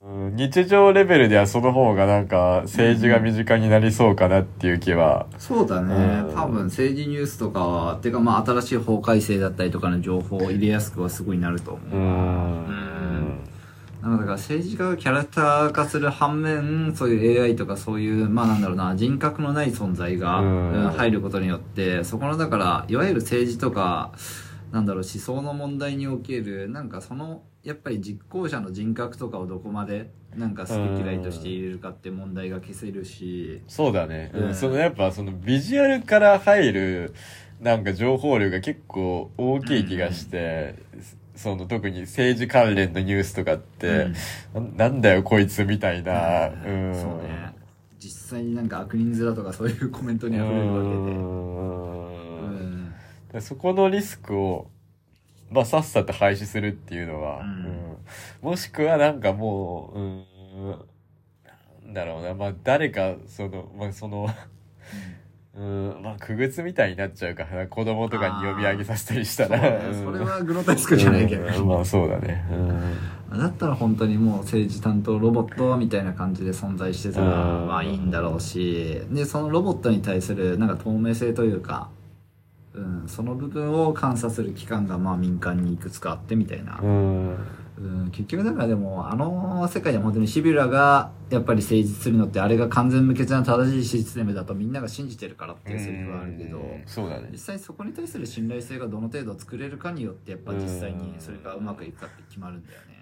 [0.08, 5.94] 日常レベルではその方がなんか政治が身近になりそうかなっていう気は、そうだね、
[6.28, 6.34] うん。
[6.34, 13.44] 多分政治ニュースとかはてかまあ新しい法改正だったりとかの情報を入れやすくはすごいなると思ううな、ん。
[14.00, 20.72] だから政治家がキャラクター化する反面そういう AI とかそういうまあなんだろうな人格のない存在が、うん。
[20.84, 24.12] うん入ることによってそこのだからいわゆる政治とか
[24.70, 34.30] なんだろう思想の問題におけるなんかそのやっぱり実行者の人格とかをどこまでなんか好き嫌いとして入れるかって問題が消せるし、そうだね。
[34.34, 34.54] うん。
[34.54, 37.14] そのやっぱそのビジュアルから入る
[37.60, 40.76] なんか情報量が結構大きい気がして、
[41.34, 44.12] その特に政治関連のニュースとかって、
[44.54, 46.94] ななんだよこいつみたいな、うん。
[46.94, 47.54] そうね。
[47.98, 50.94] 実際になんか悪人面とかそういうコメントに溢れるわけで。
[50.94, 52.94] うん。
[53.34, 53.40] うん。
[53.40, 54.70] そこのリスクを、
[55.50, 57.46] まあ、さっさと廃止するっていうのは、うん。
[57.46, 58.50] うん。
[58.50, 60.24] もしくはなんかもう、うん、
[61.84, 64.28] なんだろうな、まあ、誰か、その、まあ、その、
[65.54, 69.58] うん、まあ、区別みたいになっちゃうからな、子供とかに呼び上げさせたりしたら。
[69.58, 69.76] そうね。
[69.86, 71.68] うんそれはグロテスクじゃないけど、うん。
[71.68, 72.44] まあ、そうだね。
[72.50, 73.38] うん。
[73.38, 77.66] だったら本当にもう政治担当ロボットみたいな感じで存在してたらうん。
[77.68, 79.02] まあいいんだろうし。
[79.10, 81.90] でそのロボットに対するなんか透明性というか、
[82.76, 87.36] うん、その部分を監査する機関がまあ民間にいくつかあってみたいな、うん。
[87.78, 97.38] うん、結局だからでもあの世界で本当にシビュラがやっぱり成立するのってあれが完全無欠な正しいシステムだとみんなが信じてるからっていうセリフはあるけど、うんそうだね実。
[97.38, 102.95] 際そこに対する信頼性がどの程度作れるかによってやっぱ実際にそれがうまくいくかって決まるんだよね。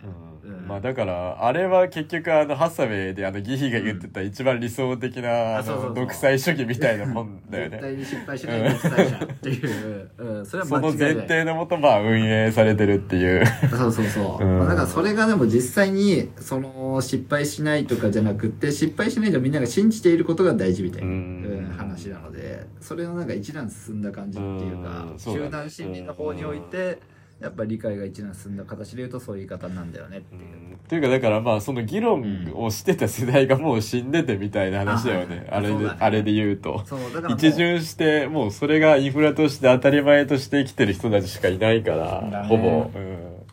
[0.67, 5.63] まあだからあれは結局あのハサウェイであのギヒが言ってた一番理想的な
[5.95, 7.81] 独裁主義みたいなもんだよ絶ね。
[7.83, 13.45] 対に失敗しない独裁者っていう、うん、それはその前提のもとまあ運営されてるっていう。
[13.71, 14.59] そうそうそう、うん。
[14.59, 22.67] まあだからそれがでも実際にその失敗しないとかじゃなくって失敗しないとみんなが信じていることが大事みたいな、話なので。
[22.81, 26.99] それのなんか一段進んだ感じっていうか集団心理の方において
[27.41, 30.75] やっぱり理解が一段進んだ形で言うとそういう言い方なんだよねっていう。
[30.75, 35.47] っていうかだからまあその議論をしてた世代がもう死んでてみたいな話だよね。
[35.51, 36.85] ああれで、ねあれで言うと。
[37.31, 42.91] 一巡してもうそれがインフラとして当たり前として生きてる人たちしかいないかだら、ねほぼ。
[42.95, 43.44] うん実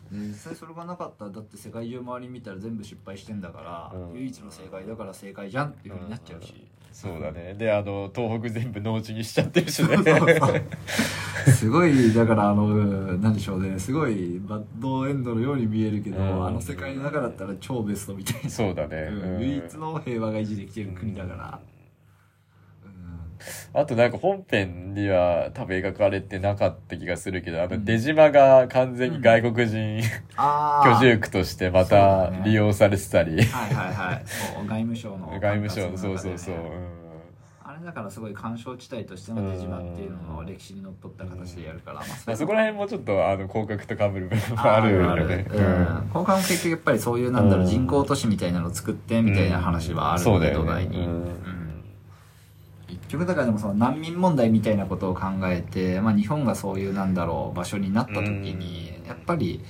[0.50, 4.14] 際それがなかったらだって世界中周り見たら全部失敗してんだから、うん。
[4.14, 7.54] 唯一の正解だから正解じゃんっていうふうになっちゃうし、そうだね。
[7.54, 9.96] で、あの、東北全部農地にしちゃってるしね。
[11.50, 12.68] すごいだからあの
[13.18, 13.78] なんでしょうね。
[13.78, 16.46] すごいバッドエンドのように見えるけど、うん。
[16.46, 19.08] あの世界の中だったら超ベストみたいな、そうだね。
[19.10, 19.40] うんうん。
[19.40, 21.60] 唯一の平和が維持できてる国だから、
[23.74, 30.02] あとなんか本編には多分描かれてなかった気がするけど、あの出島が完全に外国人、
[30.36, 32.42] あ 居住区としてまたね。
[32.44, 34.24] 利用されてたり、はいはいはい。
[34.66, 36.54] 外務省の 外務省のそうそうそう。
[36.54, 36.62] うん。
[37.64, 44.92] あれだからすごい干渉地帯としての出島っていうのの歴史にのっとった形でやるから、まあまあ、そこら辺もちょっとあの広角と被る部分もあある。
[44.92, 45.46] よね。
[45.50, 46.10] うん。
[46.12, 50.72] 今回も結局やっぱりそういうなんだろう、うん人工都市みたいなのを作ってみたいな話はあるそうだので、土よね。
[50.72, 51.24] 台に、うん
[53.12, 59.60] 局だからでもその難民問題みたいなことを考えて、まあ、日本がそういうなんだろう場所になった時に、やっぱり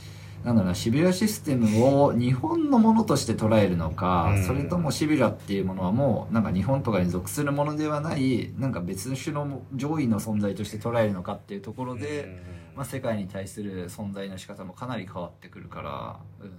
[0.45, 4.45] なんだろうなシビラシステムを日本のものとして捉えるのか、うん。
[4.45, 12.43] それともシビラっていうものはもうなんか日本とかに属するものではないなんか別種の上位の存在として捉えるのかっていうところで、
[12.75, 16.51] まあ、世界に対する存在の仕方もかなり変わってくるから、うん、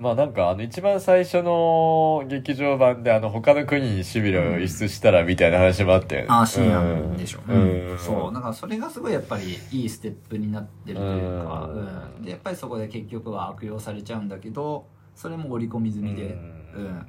[0.00, 6.26] まあなんかあの一番最初の劇場版であの他の国にシビルを輸出したらみたいな話もあったよね。
[6.30, 7.40] ああ、深夜でしょ。
[7.46, 7.98] ううんん。
[7.98, 8.34] そう。
[8.34, 12.22] だからそれがすごいやっぱりいいステップになってるというか、うんうん。
[12.22, 17.06] で、やっぱりそこで結局は悪用されちゃうんだけど、それも織り込み済みで、ううんん。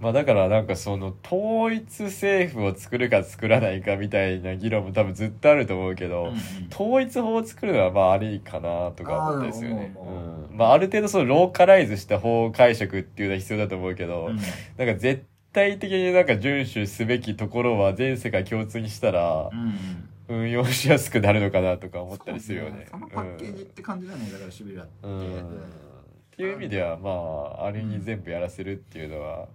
[0.00, 6.36] まあだからなんかその統一政府を作るか作らないかみたいな議論も多分ずっとあると思うけど、うんうん
[6.72, 9.94] 統一法を作るのはまあありかなとか思ったんですよね。
[10.50, 20.10] うんまあある程度そのローカライズした法解釈っていうのは必要だと思うけど、うんなんか絶対的になんか遵守すべきところは全世界共通にしたらうんうん。
[20.30, 22.86] 運用しやすくなるのかなとか思ったりするよね。
[22.88, 24.92] そのパッケージって感じだね、だからシビラって。
[25.02, 25.89] うんうん
[26.40, 29.46] っていう意味ではまああれに全部やらせるっていうのは、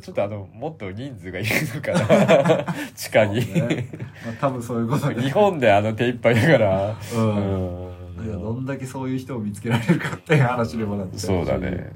[0.00, 3.88] ちょっとあのもっと人数がいるのかな 地下に、ね。
[4.24, 8.16] まあ多分そういうことで日本であの手一杯だから、うん。
[8.18, 8.26] うん。
[8.26, 11.26] いやどんだけそういう人を見つけられるかっていう話にもなっちゃうし。
[11.26, 11.90] そうだね。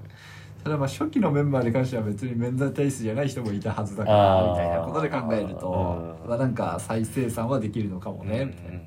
[0.64, 4.50] ただまあ初期のメンバーに関しては別に免罪体質じゃない人もいたはずだかあらー。
[4.50, 6.28] みたいなことで考えるとうん。
[6.28, 8.80] まあなんか再生産はできるのかもねうんみたいな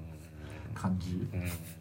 [0.82, 1.26] 感じ。
[1.34, 1.77] うん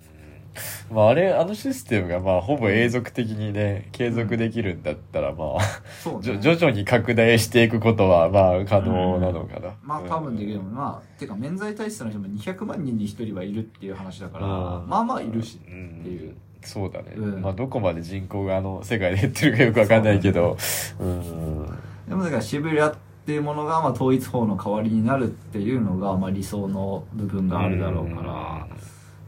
[0.93, 6.39] まああれあのシステムがまあほぼ永続的にね継続できるんだったらまあね。
[6.41, 14.89] 徐々に拡大していくことはまあ可能なのかな、まあ多分できるもんまあてか免罪体質の人も200万人に1人はいるっていう話だからうん。
[14.89, 16.35] まあまあいるしうんっていう。
[16.63, 17.43] そうだね、うん。
[17.43, 20.57] まあどこまで人口があの世界で減ってるかよくわかんないけど。
[20.99, 21.67] うん。
[22.09, 22.95] でもだからシベリアっ
[23.27, 28.46] ていうものがまあ統一法の代わりになるっていうのがまあ理想の部分があるだろうから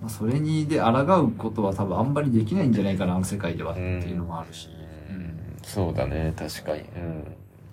[0.00, 0.90] まあ、それにで抗
[1.22, 4.68] うことは多分あんまりできないんじゃないかなあの世界ではっていうのもあるし、
[5.10, 5.56] うん。
[5.62, 6.82] そうだね確かに。
[6.82, 7.24] うん。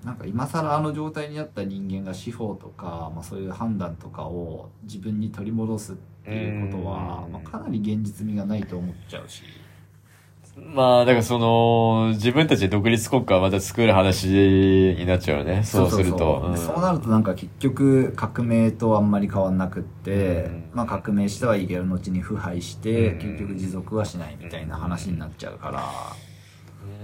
[0.03, 7.31] なんか今更あの状態になった人間が司法とか、まあ、そういう判断とかを自分に取り戻すっていうことは、うん。
[7.33, 9.43] まあ、かなり現実味がないと思っちゃうし、
[10.57, 15.63] まあだからその自分たちで独立国家をまた作る話になっちゃうよね。
[15.63, 16.55] そうすると。
[16.55, 20.69] そうなるとなんか結局革命とあんまり変わんなくって、うん。
[20.73, 23.19] まあ、革命してはいいけど後に腐敗してうん。
[23.19, 25.83] 結局持続はしないみたいな話になっちゃうから。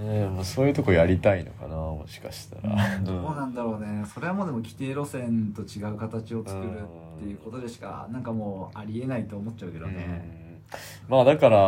[0.02, 4.04] ねまあそういうとこやりたいのかなもしかしたら、 どうなんだろうね。
[4.06, 6.80] それはもうでも規定路線と違う形を作る
[7.18, 10.41] っていうことでしかなんかもうありえないと思っちゃうけどね
[11.08, 11.58] まあだから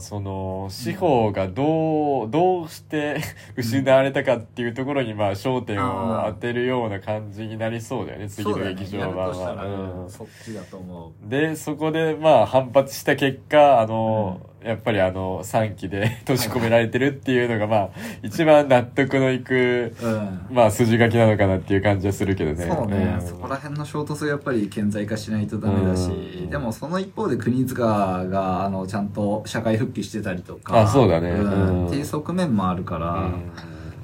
[0.00, 3.20] その司法がどうどうして
[3.56, 10.04] 失われたかっていうところにまあ焦点を当てるような感じになりそうだよね次の劇場版は。
[10.04, 11.28] うんそっちだと思う。
[11.28, 17.90] でそこでまあ反発した結果あの、やっぱりあの3期で閉じ込められてるっていうのがまあ
[18.22, 20.46] 一番納得のいくうん。
[20.50, 22.66] まあ筋書きなのかなっていう感じはするけどね。
[22.66, 23.22] そうね、ん。
[23.22, 26.12] そこら辺の衝突をやっぱり顕在化しないとダメだし、う
[26.46, 26.50] ん。
[26.50, 31.30] でもその一方で国塚があのちゃんと社会復帰してたりとかあそうだね。
[31.30, 31.34] ん。
[31.34, 31.44] う
[31.84, 31.86] ん。
[31.86, 33.52] っていう側面もあるから、うん。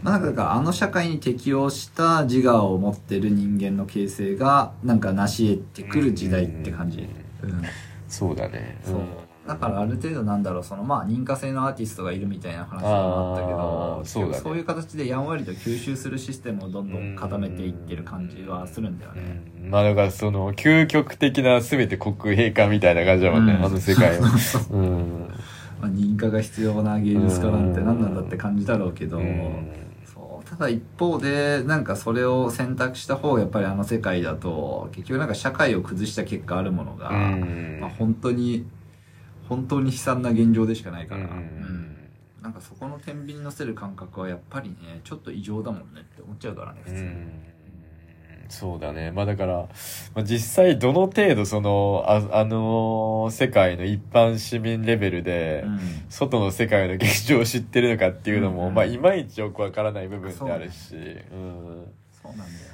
[0.03, 7.09] まあ、なんかあの社会に適応した自我を持ってる人間の形成がなんか成し得てくる時代って感じ、
[7.43, 7.62] うん。
[8.07, 8.79] そうだね。
[8.85, 9.01] そう
[9.47, 14.43] だからある程度なんだろうそのまあ認可制のアーティストがいるみたいな話もあったけあどーそうだね。
[14.43, 19.69] そういう形でやんわりと吸収するシステムをどんどん固めていってる感じはするんだようね。
[19.69, 19.71] ん。
[19.71, 23.65] まあだからその究極的な全て国営化みたいな感じだもんね、うん。
[23.65, 24.31] あの世界は。
[24.71, 25.29] うん。
[25.81, 29.21] まあ、認可が必要な芸術家なんて何なんだって感じだろうけど、
[30.49, 37.79] ただ一方でなんかそれを選択した方がやっぱりあの世界だと結局なんか社会を崩した結果あるものが、うん。
[37.81, 38.65] まあ、本当に
[39.49, 41.91] 本当に悲惨な現状でしかないから、うんうん
[42.45, 47.01] なんかそこの天秤に乗せる感覚はやっぱりねちょっと異常だもんねって思っちゃうからね普通に。
[47.01, 47.55] うん。
[48.51, 49.11] そうだね。
[49.13, 49.69] まあだから、
[50.15, 55.79] まあ、実際どの程度その、ああの世界の一般市民レベルで、うん。
[56.11, 60.99] 外の世界の現状を知ってるのかっていうのも、うんまあいまいちよくわからない部分ってあるし、う。
[60.99, 61.93] ん。
[62.23, 62.74] そうなんだよ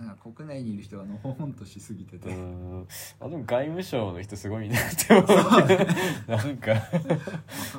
[0.00, 2.86] なんか国内にいる人がのほほんとしすぎてて、うん。
[3.20, 5.26] あの外務省の人すごいなって思う
[5.68, 5.84] けど、
[6.36, 6.72] なんか、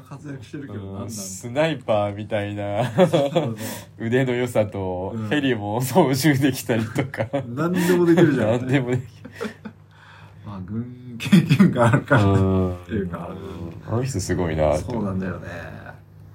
[0.08, 2.92] 活躍してるけどなんだスナイパーみたいな。
[3.98, 5.30] 腕の良さとうん。
[5.30, 8.52] ヘリも操縦できたりとか、何でもできるじゃん。
[8.60, 9.04] 何でもでき
[10.46, 12.76] まあ軍経験があるから、うん。
[12.76, 13.36] っていうか。
[13.88, 15.81] あの人すごいなってそうなんだよね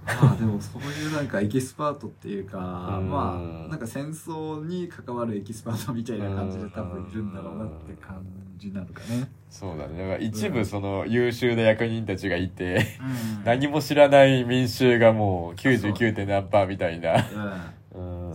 [0.06, 3.10] まあでもそういうなんかエキスパートっていうか、うん。
[3.10, 8.24] まあなんか戦争に関わるエキスパートみたいな感じで多分いるんだろうなって感
[8.56, 9.98] じなのかね、そうだね。
[9.98, 13.44] だから一部その優秀な役人たちがいて、うん。
[13.44, 16.14] 何も知らない民衆がもう 99.
[16.14, 17.74] 点何パーみたいな、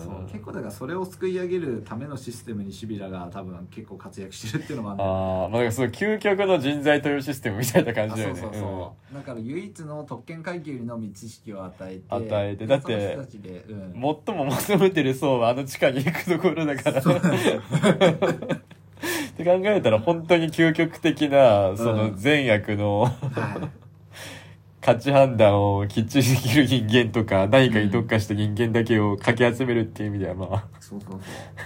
[0.03, 0.29] そう。
[0.31, 5.15] 結構だからそれを救い上げるためのシステムにシビラが多分結構活躍してるっていうのもあるんだよね。
[5.15, 8.39] ああ、まあ、だからその究極の人材投与システムみたいな感じだよね。
[8.39, 13.81] あそうそうそう、だから唯一の特権階級のみ知識を与えて与えてだってその人たちで、うん。
[13.81, 13.91] うん
[14.25, 17.01] 最も求めてる層はあの地下に行くところだから。
[19.31, 23.80] って考えたら本当に究極的な、その善悪のはい
[24.81, 31.19] 価値判断をきっちりできる人間とか、何かに特化した人間だけをかき集めるっていう意味では、まあ、そうそう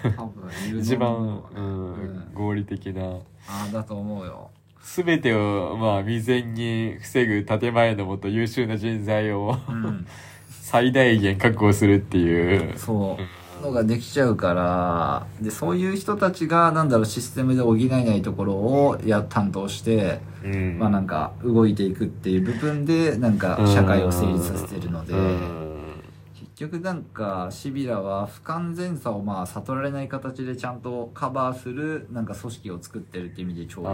[0.03, 3.03] そう多分一番思、ううんん、合理的な。
[3.47, 4.49] ああだと思うよ
[4.81, 10.05] すべてを、まあ、未然に防ぐ建前のもと優秀な人材をうん
[10.49, 12.77] 最大限確保するっていう。
[12.77, 20.79] そうのができちゃうからでそういう人たちがなんだろうシステムで補えないところをや担当して、うん。
[20.79, 25.65] まあなんか動いていくっていう部分でなんか社会を成立させてるので、うん。
[26.55, 33.89] 結局なんかシビラは不完全さをまあ悟られない形でちゃんとカバーするなんか組織を作ってるっていう意味で超優秀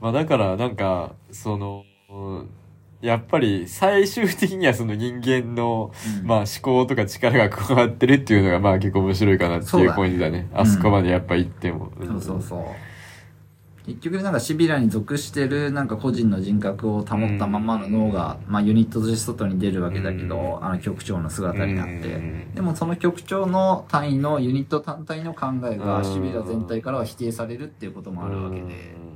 [0.00, 1.84] まあだからなんかその
[3.04, 6.26] やっぱり最終的にはその人間の、うん。
[6.26, 10.48] まあ思考とか力が加わってるっていうのがまあ結構面白いかなっていうポイントだね。
[10.50, 10.60] うん。
[10.60, 12.64] あそこまでやっぱ行っても、そうそうそう。
[13.86, 22.54] 結局なんかシビラに属してるなんか個人の人格を保ったままの脳が、まあユニットとして外に出るわけだけど、あの局長の姿になって、うん。
[22.54, 26.04] でもその局長の単位のユニット単体の考えがうん。
[26.04, 29.13] シビラ全体からは否定されるっていうこともあるわけで、うん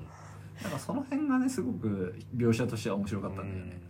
[0.62, 3.80] なんかその辺がねすごく描写としては面白かったんだよね。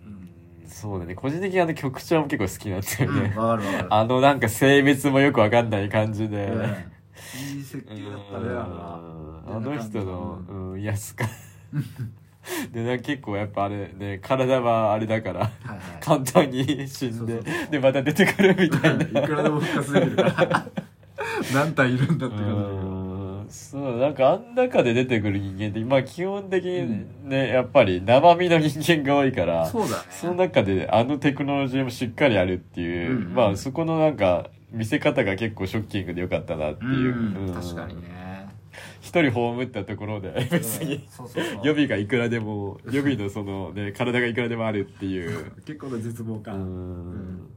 [0.66, 1.14] そうだね。
[1.14, 3.22] 個人的にあの曲調も結構好きなんだようん。
[3.30, 3.86] ね、わ、かるわかる。
[3.94, 6.62] あのなんか性別もよくわかんない感じで、うん。
[6.62, 11.24] いい設計だったねあの人の、うん、安か。
[12.72, 15.80] でなんか結構やっぱあれね体はあれだからはいはい。
[16.00, 17.40] 簡単に死んで
[17.70, 19.04] でまた出てくるみたいな。
[19.24, 20.66] いくらでも復活できるから。
[21.54, 22.97] 何体いるんだって感じうん
[23.48, 30.02] そうなんかあん中で出てくる人間ってまあ基本的にね、やっぱり生身の人間が多いからそうだね。
[30.10, 33.34] その中であのテクノロジーもしっかりあるっていう、うんうん。
[33.34, 37.54] まあそこのなんか見せ方が結構ショッキングでよかったなっていう、うんうん。
[37.54, 38.48] 確かにね。
[39.00, 41.06] 一人葬ったところで別に。
[41.10, 41.60] そうそうそう。
[41.64, 45.52] 予備がいくらでも予備のそのね体がいくらでもあるっていう。
[45.64, 47.48] 結構な絶望う感ん。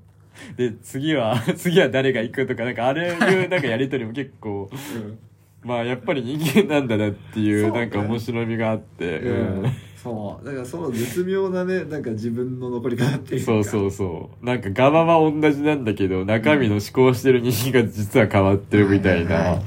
[0.56, 5.20] で次は次は誰が行くとかなんかあれいうなんかやりとりも結構うん
[5.64, 9.64] まあやっぱり人間なんだなっていうなんか面白みがあって、うん。
[9.64, 9.72] うん。
[10.02, 10.46] そう。
[10.46, 13.46] だからその絶妙なねなんか自分の残り方っていうか。
[13.46, 14.46] そうそうそう。
[14.46, 19.64] なんか側は同じなんだけど中身の思考してる人間が実は変わってるみたいな、はいはいはい。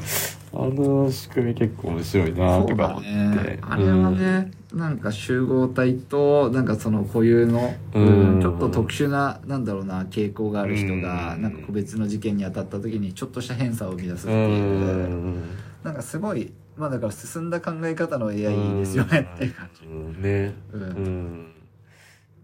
[0.57, 3.59] あの仕組み結構面白いなとか思って、ね。
[3.63, 8.01] あれはね、なんか集合体となんかその固有の、う
[8.39, 8.41] ん。
[8.41, 11.43] ちょっと特殊ななんだろうな傾向がある人が、うん。
[11.43, 14.39] なんか個別の事件に当たった時にちょっとした偏差を生み出すってう。
[14.39, 14.65] いう、
[15.09, 15.43] ん
[15.85, 18.43] なんかすごいまあだから進んだ考え方の AI
[18.79, 20.23] ですよねっていう感じ、うん。
[20.23, 20.55] ね。
[20.73, 20.83] うん。
[20.83, 21.55] うん。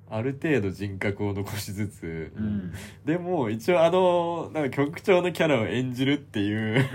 [0.09, 2.73] ある程度人格を残しつつ、うん。
[3.05, 6.87] でも一応あのなんか局長のキャラを演じるっていう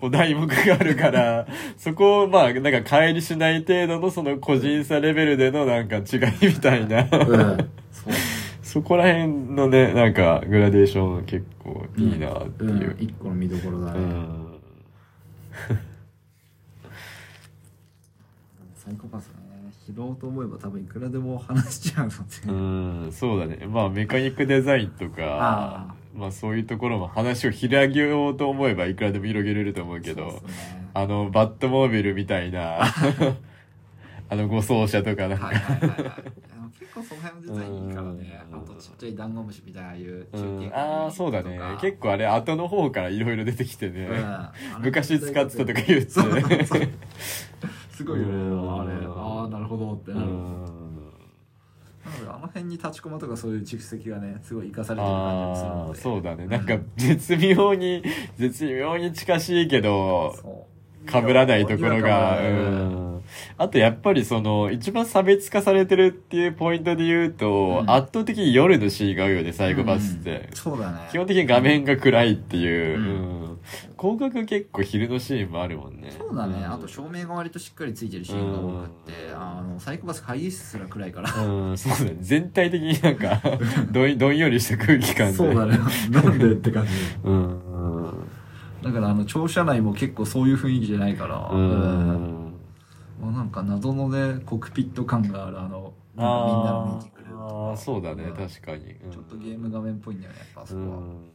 [0.00, 1.46] お題目があるから
[1.78, 6.02] そこをまあなんか乖離しない程度のその個人差レベルでのなんか違い
[6.46, 7.70] みたいな、うん、
[8.62, 12.78] そこら辺のねなんかグラデーション結構いいなってう。
[12.78, 12.82] ん。
[12.82, 12.96] いう。
[13.00, 14.47] 一個の見どころだね、うん
[18.76, 19.48] サイコパスね。
[19.88, 22.52] 拾おうと思えば多分いくらでも話しちゃうので、う
[23.08, 23.66] ん、そうだね。
[23.66, 30.32] まあ、メカニックデザインとかあ、まあ、そういうところも話を広げようと思えばいくらでも広げれると思うけど、ね。
[30.92, 32.80] あの、バットモービルみたいな、
[34.28, 36.00] あの、護送車とかなんか、はいはいはいはい。
[36.00, 36.22] あの結
[36.98, 38.42] 構その辺のデザインいいからね。
[38.50, 38.58] うん。
[38.58, 41.60] あとちっちゃいダンゴムシみたいなああいうう中継ん、ああ、そうだね。
[41.80, 44.08] 結構あれ、後の方からいろいろ出てきてね、
[44.80, 46.10] 昔使ってたとか言って。
[46.10, 46.88] そうそうそう。
[47.92, 48.90] すごいよねうんあれ。
[49.06, 50.26] ああなるほどってなる。
[50.26, 50.64] うん。
[52.04, 56.00] なのであの辺に立ちコマとかそういう蓄積がねすごい生かされてる感じもするので。
[56.00, 56.46] そうだね。
[56.46, 58.02] なんか、絶妙に、
[58.36, 60.68] 絶妙に近しいけど、そう。
[61.10, 63.17] 被らないところが、うん
[63.56, 67.90] あとやっぱりその、一番差別化されてるっていうポイントで言うと、うん。
[67.90, 70.48] 圧倒的に夜のシーンが多いよね、サイコパスって。
[70.50, 70.56] うん。
[70.56, 71.08] そうだね。
[71.10, 73.42] 基本的に画面が暗いっていう、うん。
[73.42, 73.58] うん。
[74.00, 76.12] 広角結構昼のシーンもあるもんね。
[76.16, 76.72] そうだね、ん。
[76.72, 79.40] あと照明が割としっかりついてるシーンが多くって、うん。
[79.40, 82.16] あのサイコパス会議室すら暗いから、うん、そうだね。
[82.20, 83.40] 全体的になんか
[83.90, 85.32] どん、どんよりした空気感で。
[85.34, 85.78] そうだね。
[86.10, 86.92] なんでって感じ。
[87.24, 87.60] うん。
[88.82, 92.37] だからあの庁舎内も結構そういう雰囲気じゃないから、うん。
[93.20, 98.34] もうなんか謎のねコックピット感があるあのみんなの見に来るあああそうだねうん。
[98.34, 99.10] 確かに、うん。
[99.10, 101.32] ちょっとゲーム画面っぽいんだよねやっぱあそこは、うん。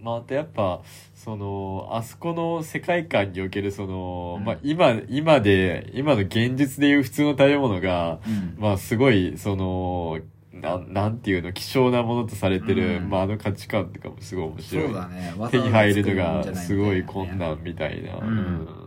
[0.00, 0.80] まあ、あとやっぱ
[1.14, 4.44] そのあそこの世界観におけるその、うん。
[4.44, 8.56] まあ、今今で今の現実でいう普通の食べ物が、うん。
[8.58, 10.18] まあすごいその
[10.52, 13.10] なんなんていうの希少なものとされてる、うん。
[13.10, 14.84] まあ、あの価値観とかもすごい面白い。
[14.86, 15.34] そうだね。
[15.50, 18.79] 手に入るのがすごい困難みたいな、うん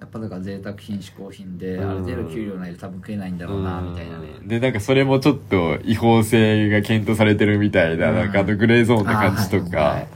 [0.00, 1.90] やっぱだから贅沢品嗜好品で、うん。
[1.90, 4.28] ある程度給料ないと多分食えないんだろうな、みたいなね。
[4.40, 8.16] うんで、なんかそれもちょっと違法性が検討されてるみたいな、うん。
[8.16, 10.08] なんかあのグレーゾーンな感じとあーはいはい。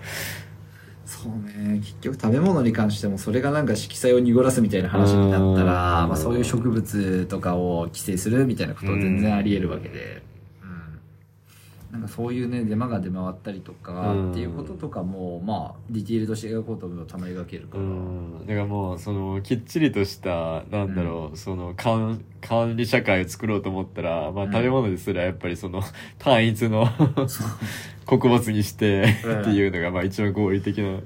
[1.05, 6.09] そうね結局食べ物に関してもそれがなんか色彩を濁らすみたいな話になったら、うん。
[6.09, 10.34] まあ、そういう植物とかを規制するみたいなことは全然あり得るわけで、うん、
[11.95, 14.30] なんかそういうねデマが出回ったりとかうん。
[14.32, 18.47] っていうこととかもまあディティールとして描こうと思うとたまに描けるかうら、ん。
[18.47, 24.53] だからもう、その、きっちりとした、なんだろう、その、管、管理社会を作ろうと思ったら、まあうん。
[24.53, 25.82] 食べ物ですらやっぱりその、
[26.18, 26.88] 単一の
[28.07, 29.40] 穀物にしてうん。
[29.42, 30.99] っていうのが、まあ一番合理的な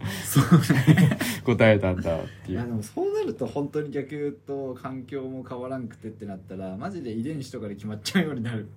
[1.44, 2.52] 答えなんだっていう。
[2.52, 8.68] いやでもそうなると本当に逆言うと環境も変わらんくてってなったらマジで遺伝子とかで決まっちゃうようになる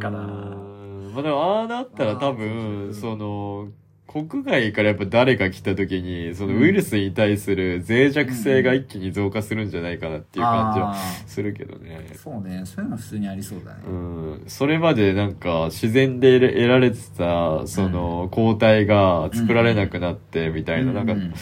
[0.00, 0.20] から。
[0.20, 3.68] うんまあでも、ああなったら多あ分、ーその、
[4.06, 10.94] 国外からやっぱ誰か来た時に、そのうんウイルスに対する脆弱性が一気に増加するんじゃないかなっていう感じはあ
[11.26, 12.08] するけどね。
[12.12, 12.62] ーそうね。
[12.64, 21.34] そういうのは普通にありそうだね、うん、それまでなんか自然で得られてた、その抗体が作られなくなってみたいな、なんか、うん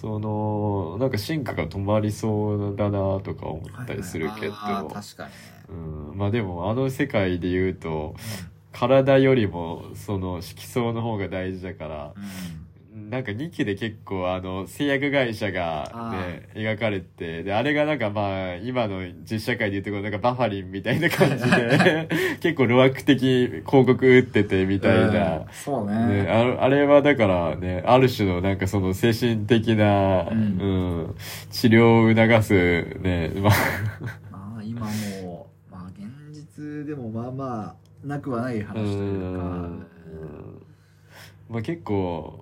[0.00, 5.36] その、なんか進化が止まりそうだなとか思ったりするけど、あー確かにね、
[5.68, 8.14] うん、まあでもあの世界で言うと、
[8.72, 12.14] 体よりもその色相の方が大事だから、
[12.92, 22.08] なんか2期で結構あの製薬会社がね描かれてであれがなんかまあ今の実社会でいうところなんかバファリンみたいな感じで
[22.40, 25.38] 結構路悪的広告打っててみたいな。
[25.38, 26.24] うん、そうね。
[26.24, 31.14] ね、あのあれはだからねある種のなんかその精神的な、ううんん
[31.52, 33.52] 治療を促すねまあ。
[34.32, 39.38] まあ今もうまあ現実でもまあまあなくはない話というか。
[39.38, 39.86] うん。
[41.48, 42.39] まあ結構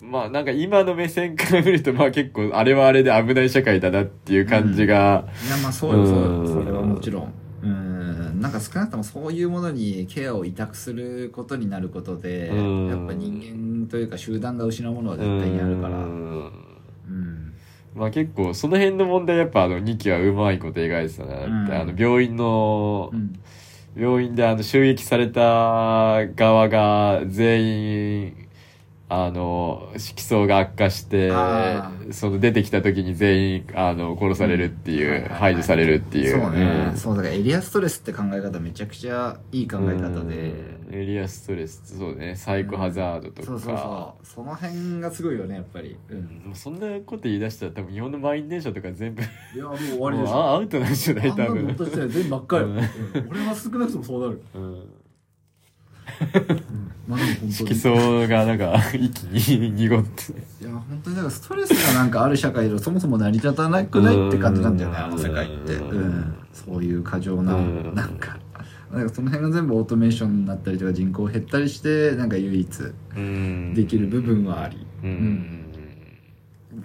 [0.00, 6.46] まあなんか今の目線から見るとまあ結構あれはあれで危ない社会だなっていう感じが、いやまあそうよそううん。
[6.46, 7.32] よそれはもちろん。
[7.62, 8.40] うん。
[8.40, 12.88] なんか少なくともそういうものにケアを委託することになることでうん。
[12.88, 15.96] やっぱ人間というか集団が失うものは絶対にあるから。
[15.96, 16.46] ううん。
[16.46, 17.54] ん
[17.96, 21.72] まあ結構その辺の問題やっぱあの2期はうまいこと描いてたなって、うん。
[21.72, 23.40] あの病院の、うん。
[23.96, 25.40] 病院であの襲撃された
[26.36, 28.47] 側が全員
[29.10, 35.38] あの色相が悪化してあその出てきた時に全員あの殺されるっていう、うんはいはいはい。
[35.38, 36.40] 排除されるっていう。
[36.40, 36.96] そうね、ん。
[36.96, 40.52] そうだからエリアストレスって考え方めちゃくちゃいい考え方で、
[40.90, 40.94] うん。
[40.94, 42.36] エリアストレスそうね。
[42.36, 44.26] サイコハザードとか、そうそうそう。
[44.26, 46.54] その辺がすごいよねやっぱり、う、うん。
[46.54, 49.24] そんなこと言い出したら多分日本の満員電車とか全部い
[49.56, 50.34] やもう終わりでしょ。
[50.36, 51.76] アアウトなんじゃない多分。
[51.76, 52.68] 全部真っ赤よ、
[53.30, 54.84] 俺は少なくともそうなる、うん
[57.08, 60.32] まあでも本当色に相がなんか一気に濁って。
[60.32, 65.04] いや本当にだからストレスがなんかある社会でそもそも成り立たなくないって感じなんだよねうん。
[65.04, 65.98] あの世界って、うん。
[65.98, 67.94] うん、そういう過剰な、うん。
[67.94, 68.38] なんか。
[68.92, 72.82] なんかその辺が全部オートメーションになったりとか人口減ったりしてなんか唯一
[73.16, 73.74] うん。
[73.74, 75.64] できる部分はあり、うん。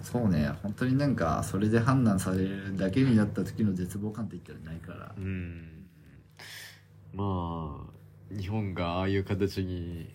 [0.02, 0.50] そうね。
[0.62, 5.14] 本当になんかそれで判断されるだけになった時の絶望感って言ったらないから。
[5.16, 5.86] うん。
[7.14, 7.93] まあ
[8.30, 10.08] 日本がああいう形に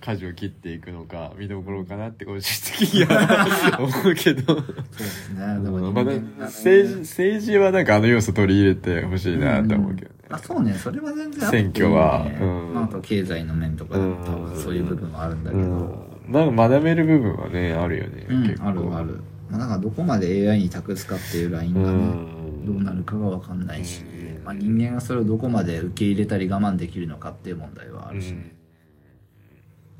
[0.00, 4.54] 舵を切っていくのか見どころかなって個人的には 思うけど。
[4.54, 4.66] そう
[4.96, 6.22] ですね。
[6.40, 10.72] 政治政治はなんかあの要素取り入れてほしいなと思うけどね、あそうね。
[10.74, 12.26] それは全然選挙は。
[12.40, 12.74] うん。
[12.74, 16.32] まあ、あと経済の面とか多分そういう部分もあるんだけど、うん。
[16.32, 18.68] なんか学べる部分はねあるよね、うん結構。
[18.68, 22.66] あるある、まあ、なんかどこまで AI に託すかっていうラインうがね、ん。
[22.66, 24.07] どうなるかが分かんないし、うん
[24.48, 28.56] まあ、人間がそれをどこまで受け入れたり我慢できるのかっていう問題はあるしね、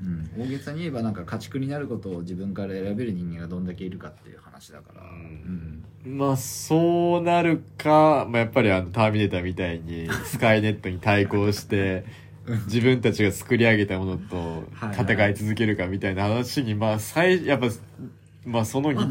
[0.00, 0.30] うん。
[0.42, 5.84] 大げさに言えばなんか家畜になることを自分から選べる人間がどんだけいるかっていう話だから、うん。
[6.06, 12.06] まあそうなるか、まあ、やっぱりあのターミネーターみたいにスカイネットに対抗して
[12.68, 14.64] 自分たちが作り上げたものと
[14.98, 17.66] 戦い続けるかみたいな話にまあ最やっぱ
[18.48, 19.08] まあその二まあ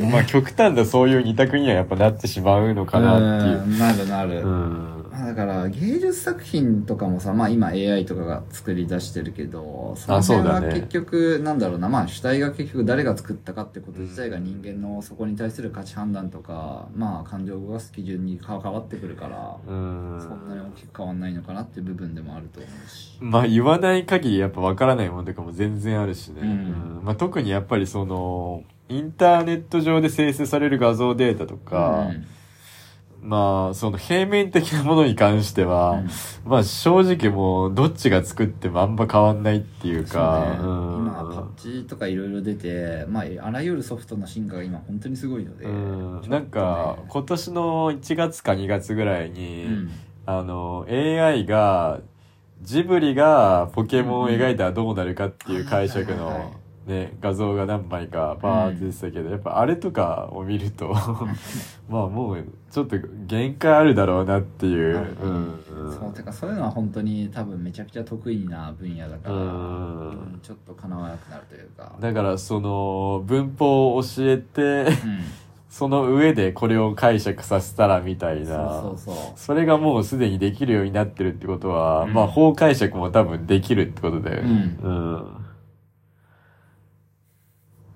[0.00, 0.10] ね。
[0.10, 3.62] まあ極端なそういう二択にはやっぱなってしまうのかなっていう。
[3.62, 20.20] うんなるなる、うんだから芸術作品とかもさ、まあ今 AI とかが作り出してるけど、そのあそう辺は結局、なんだろうな、まあ主体が結局誰が作ったかってこと自体が人間のそこに対する価値判断とか、まあ感情を動かす基準に関わってくるから、うん。
[20.20, 23.16] そんなに大きく変わんないのかなっていう部分でもあると思うし。
[23.20, 26.48] まあ言わない限りやっぱ分からないものとかも全然あるしね、うん。
[26.48, 27.00] うん。
[27.04, 32.26] まあ、特にやっぱりそのインターネット上で生成される画像データとか、うん
[33.26, 36.08] まあその平面的なものに関しては、うん。
[36.44, 46.20] まあ正直もうどっちが作ってもあんま変わんないっていうそうかね、うん今パッチとかいろいろ出て、まああらゆるソフトの進化が今本当にすごいので、うん。
[46.20, 46.28] ね。
[46.28, 49.90] なんか今年の1月か2月ぐらいに、うん。
[50.24, 52.00] あの AI が
[52.62, 56.52] ジブリがポケモンを描いたらどうなるかっていう解釈の
[56.86, 60.94] ね画像が何枚かバーって出てたけど、やっぱあれとかを見ると
[61.90, 65.92] まあもうちょっと限界あるだろうなっていう、なるほどうん。
[65.92, 70.08] そうてかそういうのは本当に多分めちゃくちゃ得意な分野だから、うん。
[70.08, 74.90] うんちょっとかなわなくなるというか、だからその文法を教えてうん、
[75.68, 78.80] その上でこれを解釈させたらみたいな。
[78.80, 79.32] そうそうそう。
[79.34, 82.12] それがもうすでにできるようになってるってことは、うん。
[82.12, 84.76] まあ法解釈も多分できるってことだよね。
[84.82, 85.26] ううん。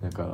[0.03, 0.29] だから、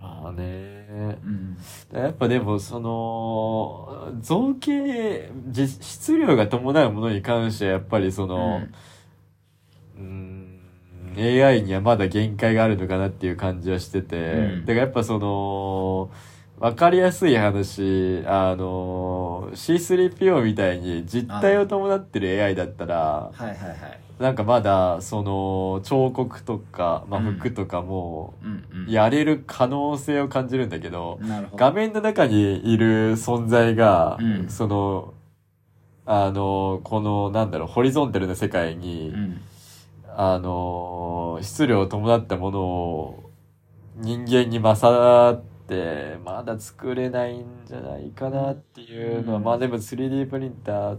[0.00, 0.86] まあね。
[1.24, 1.56] うん。
[1.92, 8.62] やっぱでもその、造形、実質量が伴うものに関してはやっぱりその、
[9.96, 10.60] うん、
[11.16, 14.60] AI にはまだ限界があるのかなっていう感じはしてて、うん。
[14.60, 16.10] だからやっぱその、
[16.60, 27.38] わかりやすい話、あの、C3PO みたいに実体を伴ってる AI だったら、はいはいはいなんかまだ、その、彫刻とか、まあ、うん。
[27.38, 28.34] 服とかも、
[28.88, 31.20] やれる可能性を感じるんだけど、
[31.54, 34.48] 画面の中にいる存在が、うん。
[34.48, 35.14] その、
[36.04, 39.40] あの、この、なんだろう、ホリゾンタルな世界に、うん。
[40.16, 43.30] あの、質量を伴ったものを
[43.94, 49.44] 人間に勝って、まだ作れないんじゃないかなっていうのは、うん。
[49.44, 50.98] まあでも 3D プリンター、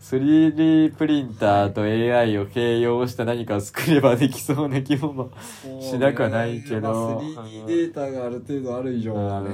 [0.00, 7.20] 3D プリンターと AI を併用した何かを作ればできそうな気も、まあしなくはないけど。
[7.34, 9.50] まあ 3D データがある程度ある以上はね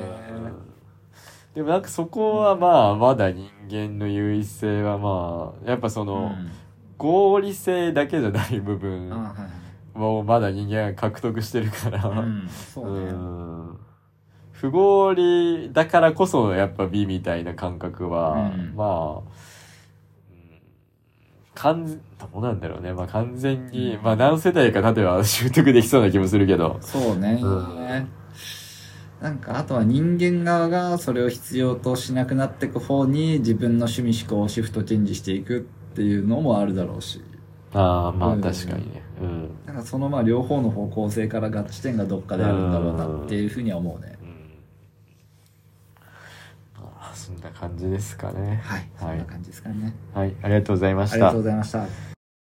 [1.55, 6.36] でもなんかそこはまあまだ人間の優位性はまあやっぱその
[6.99, 9.11] 合理性だけじゃない部分
[9.94, 13.09] をまだ人間が獲得してるから、うんそうね。
[13.09, 13.78] うん。
[14.53, 18.74] 不合理だからこそやっぱ美みたいな感覚は、うん。
[18.76, 19.24] まあ、うん
[21.57, 22.93] 完全どうなんだろうね。
[22.93, 26.79] まあ完全に、まあ何世代か経てば 習得できそうな気もするけど。
[26.81, 28.09] そうね、うん
[29.21, 37.23] なんかあとは人間側がそれを必要としなくなっていく方に自分の趣味思考をシフトチェンジしていくっていうのもあるだろうし
[37.73, 39.03] ああ、まうんあ確かにね。
[39.23, 39.51] うん。
[39.67, 44.29] なんかそのまあ両方の方向性から合致点がどっかであるんだろうなっていうふうには思うねうん
[46.83, 48.61] まあそんな感じですかね。
[48.64, 51.43] はい、そんな感じですかねはい、ありがとうございましたありがとうご。
[51.45, 52.16] ざいました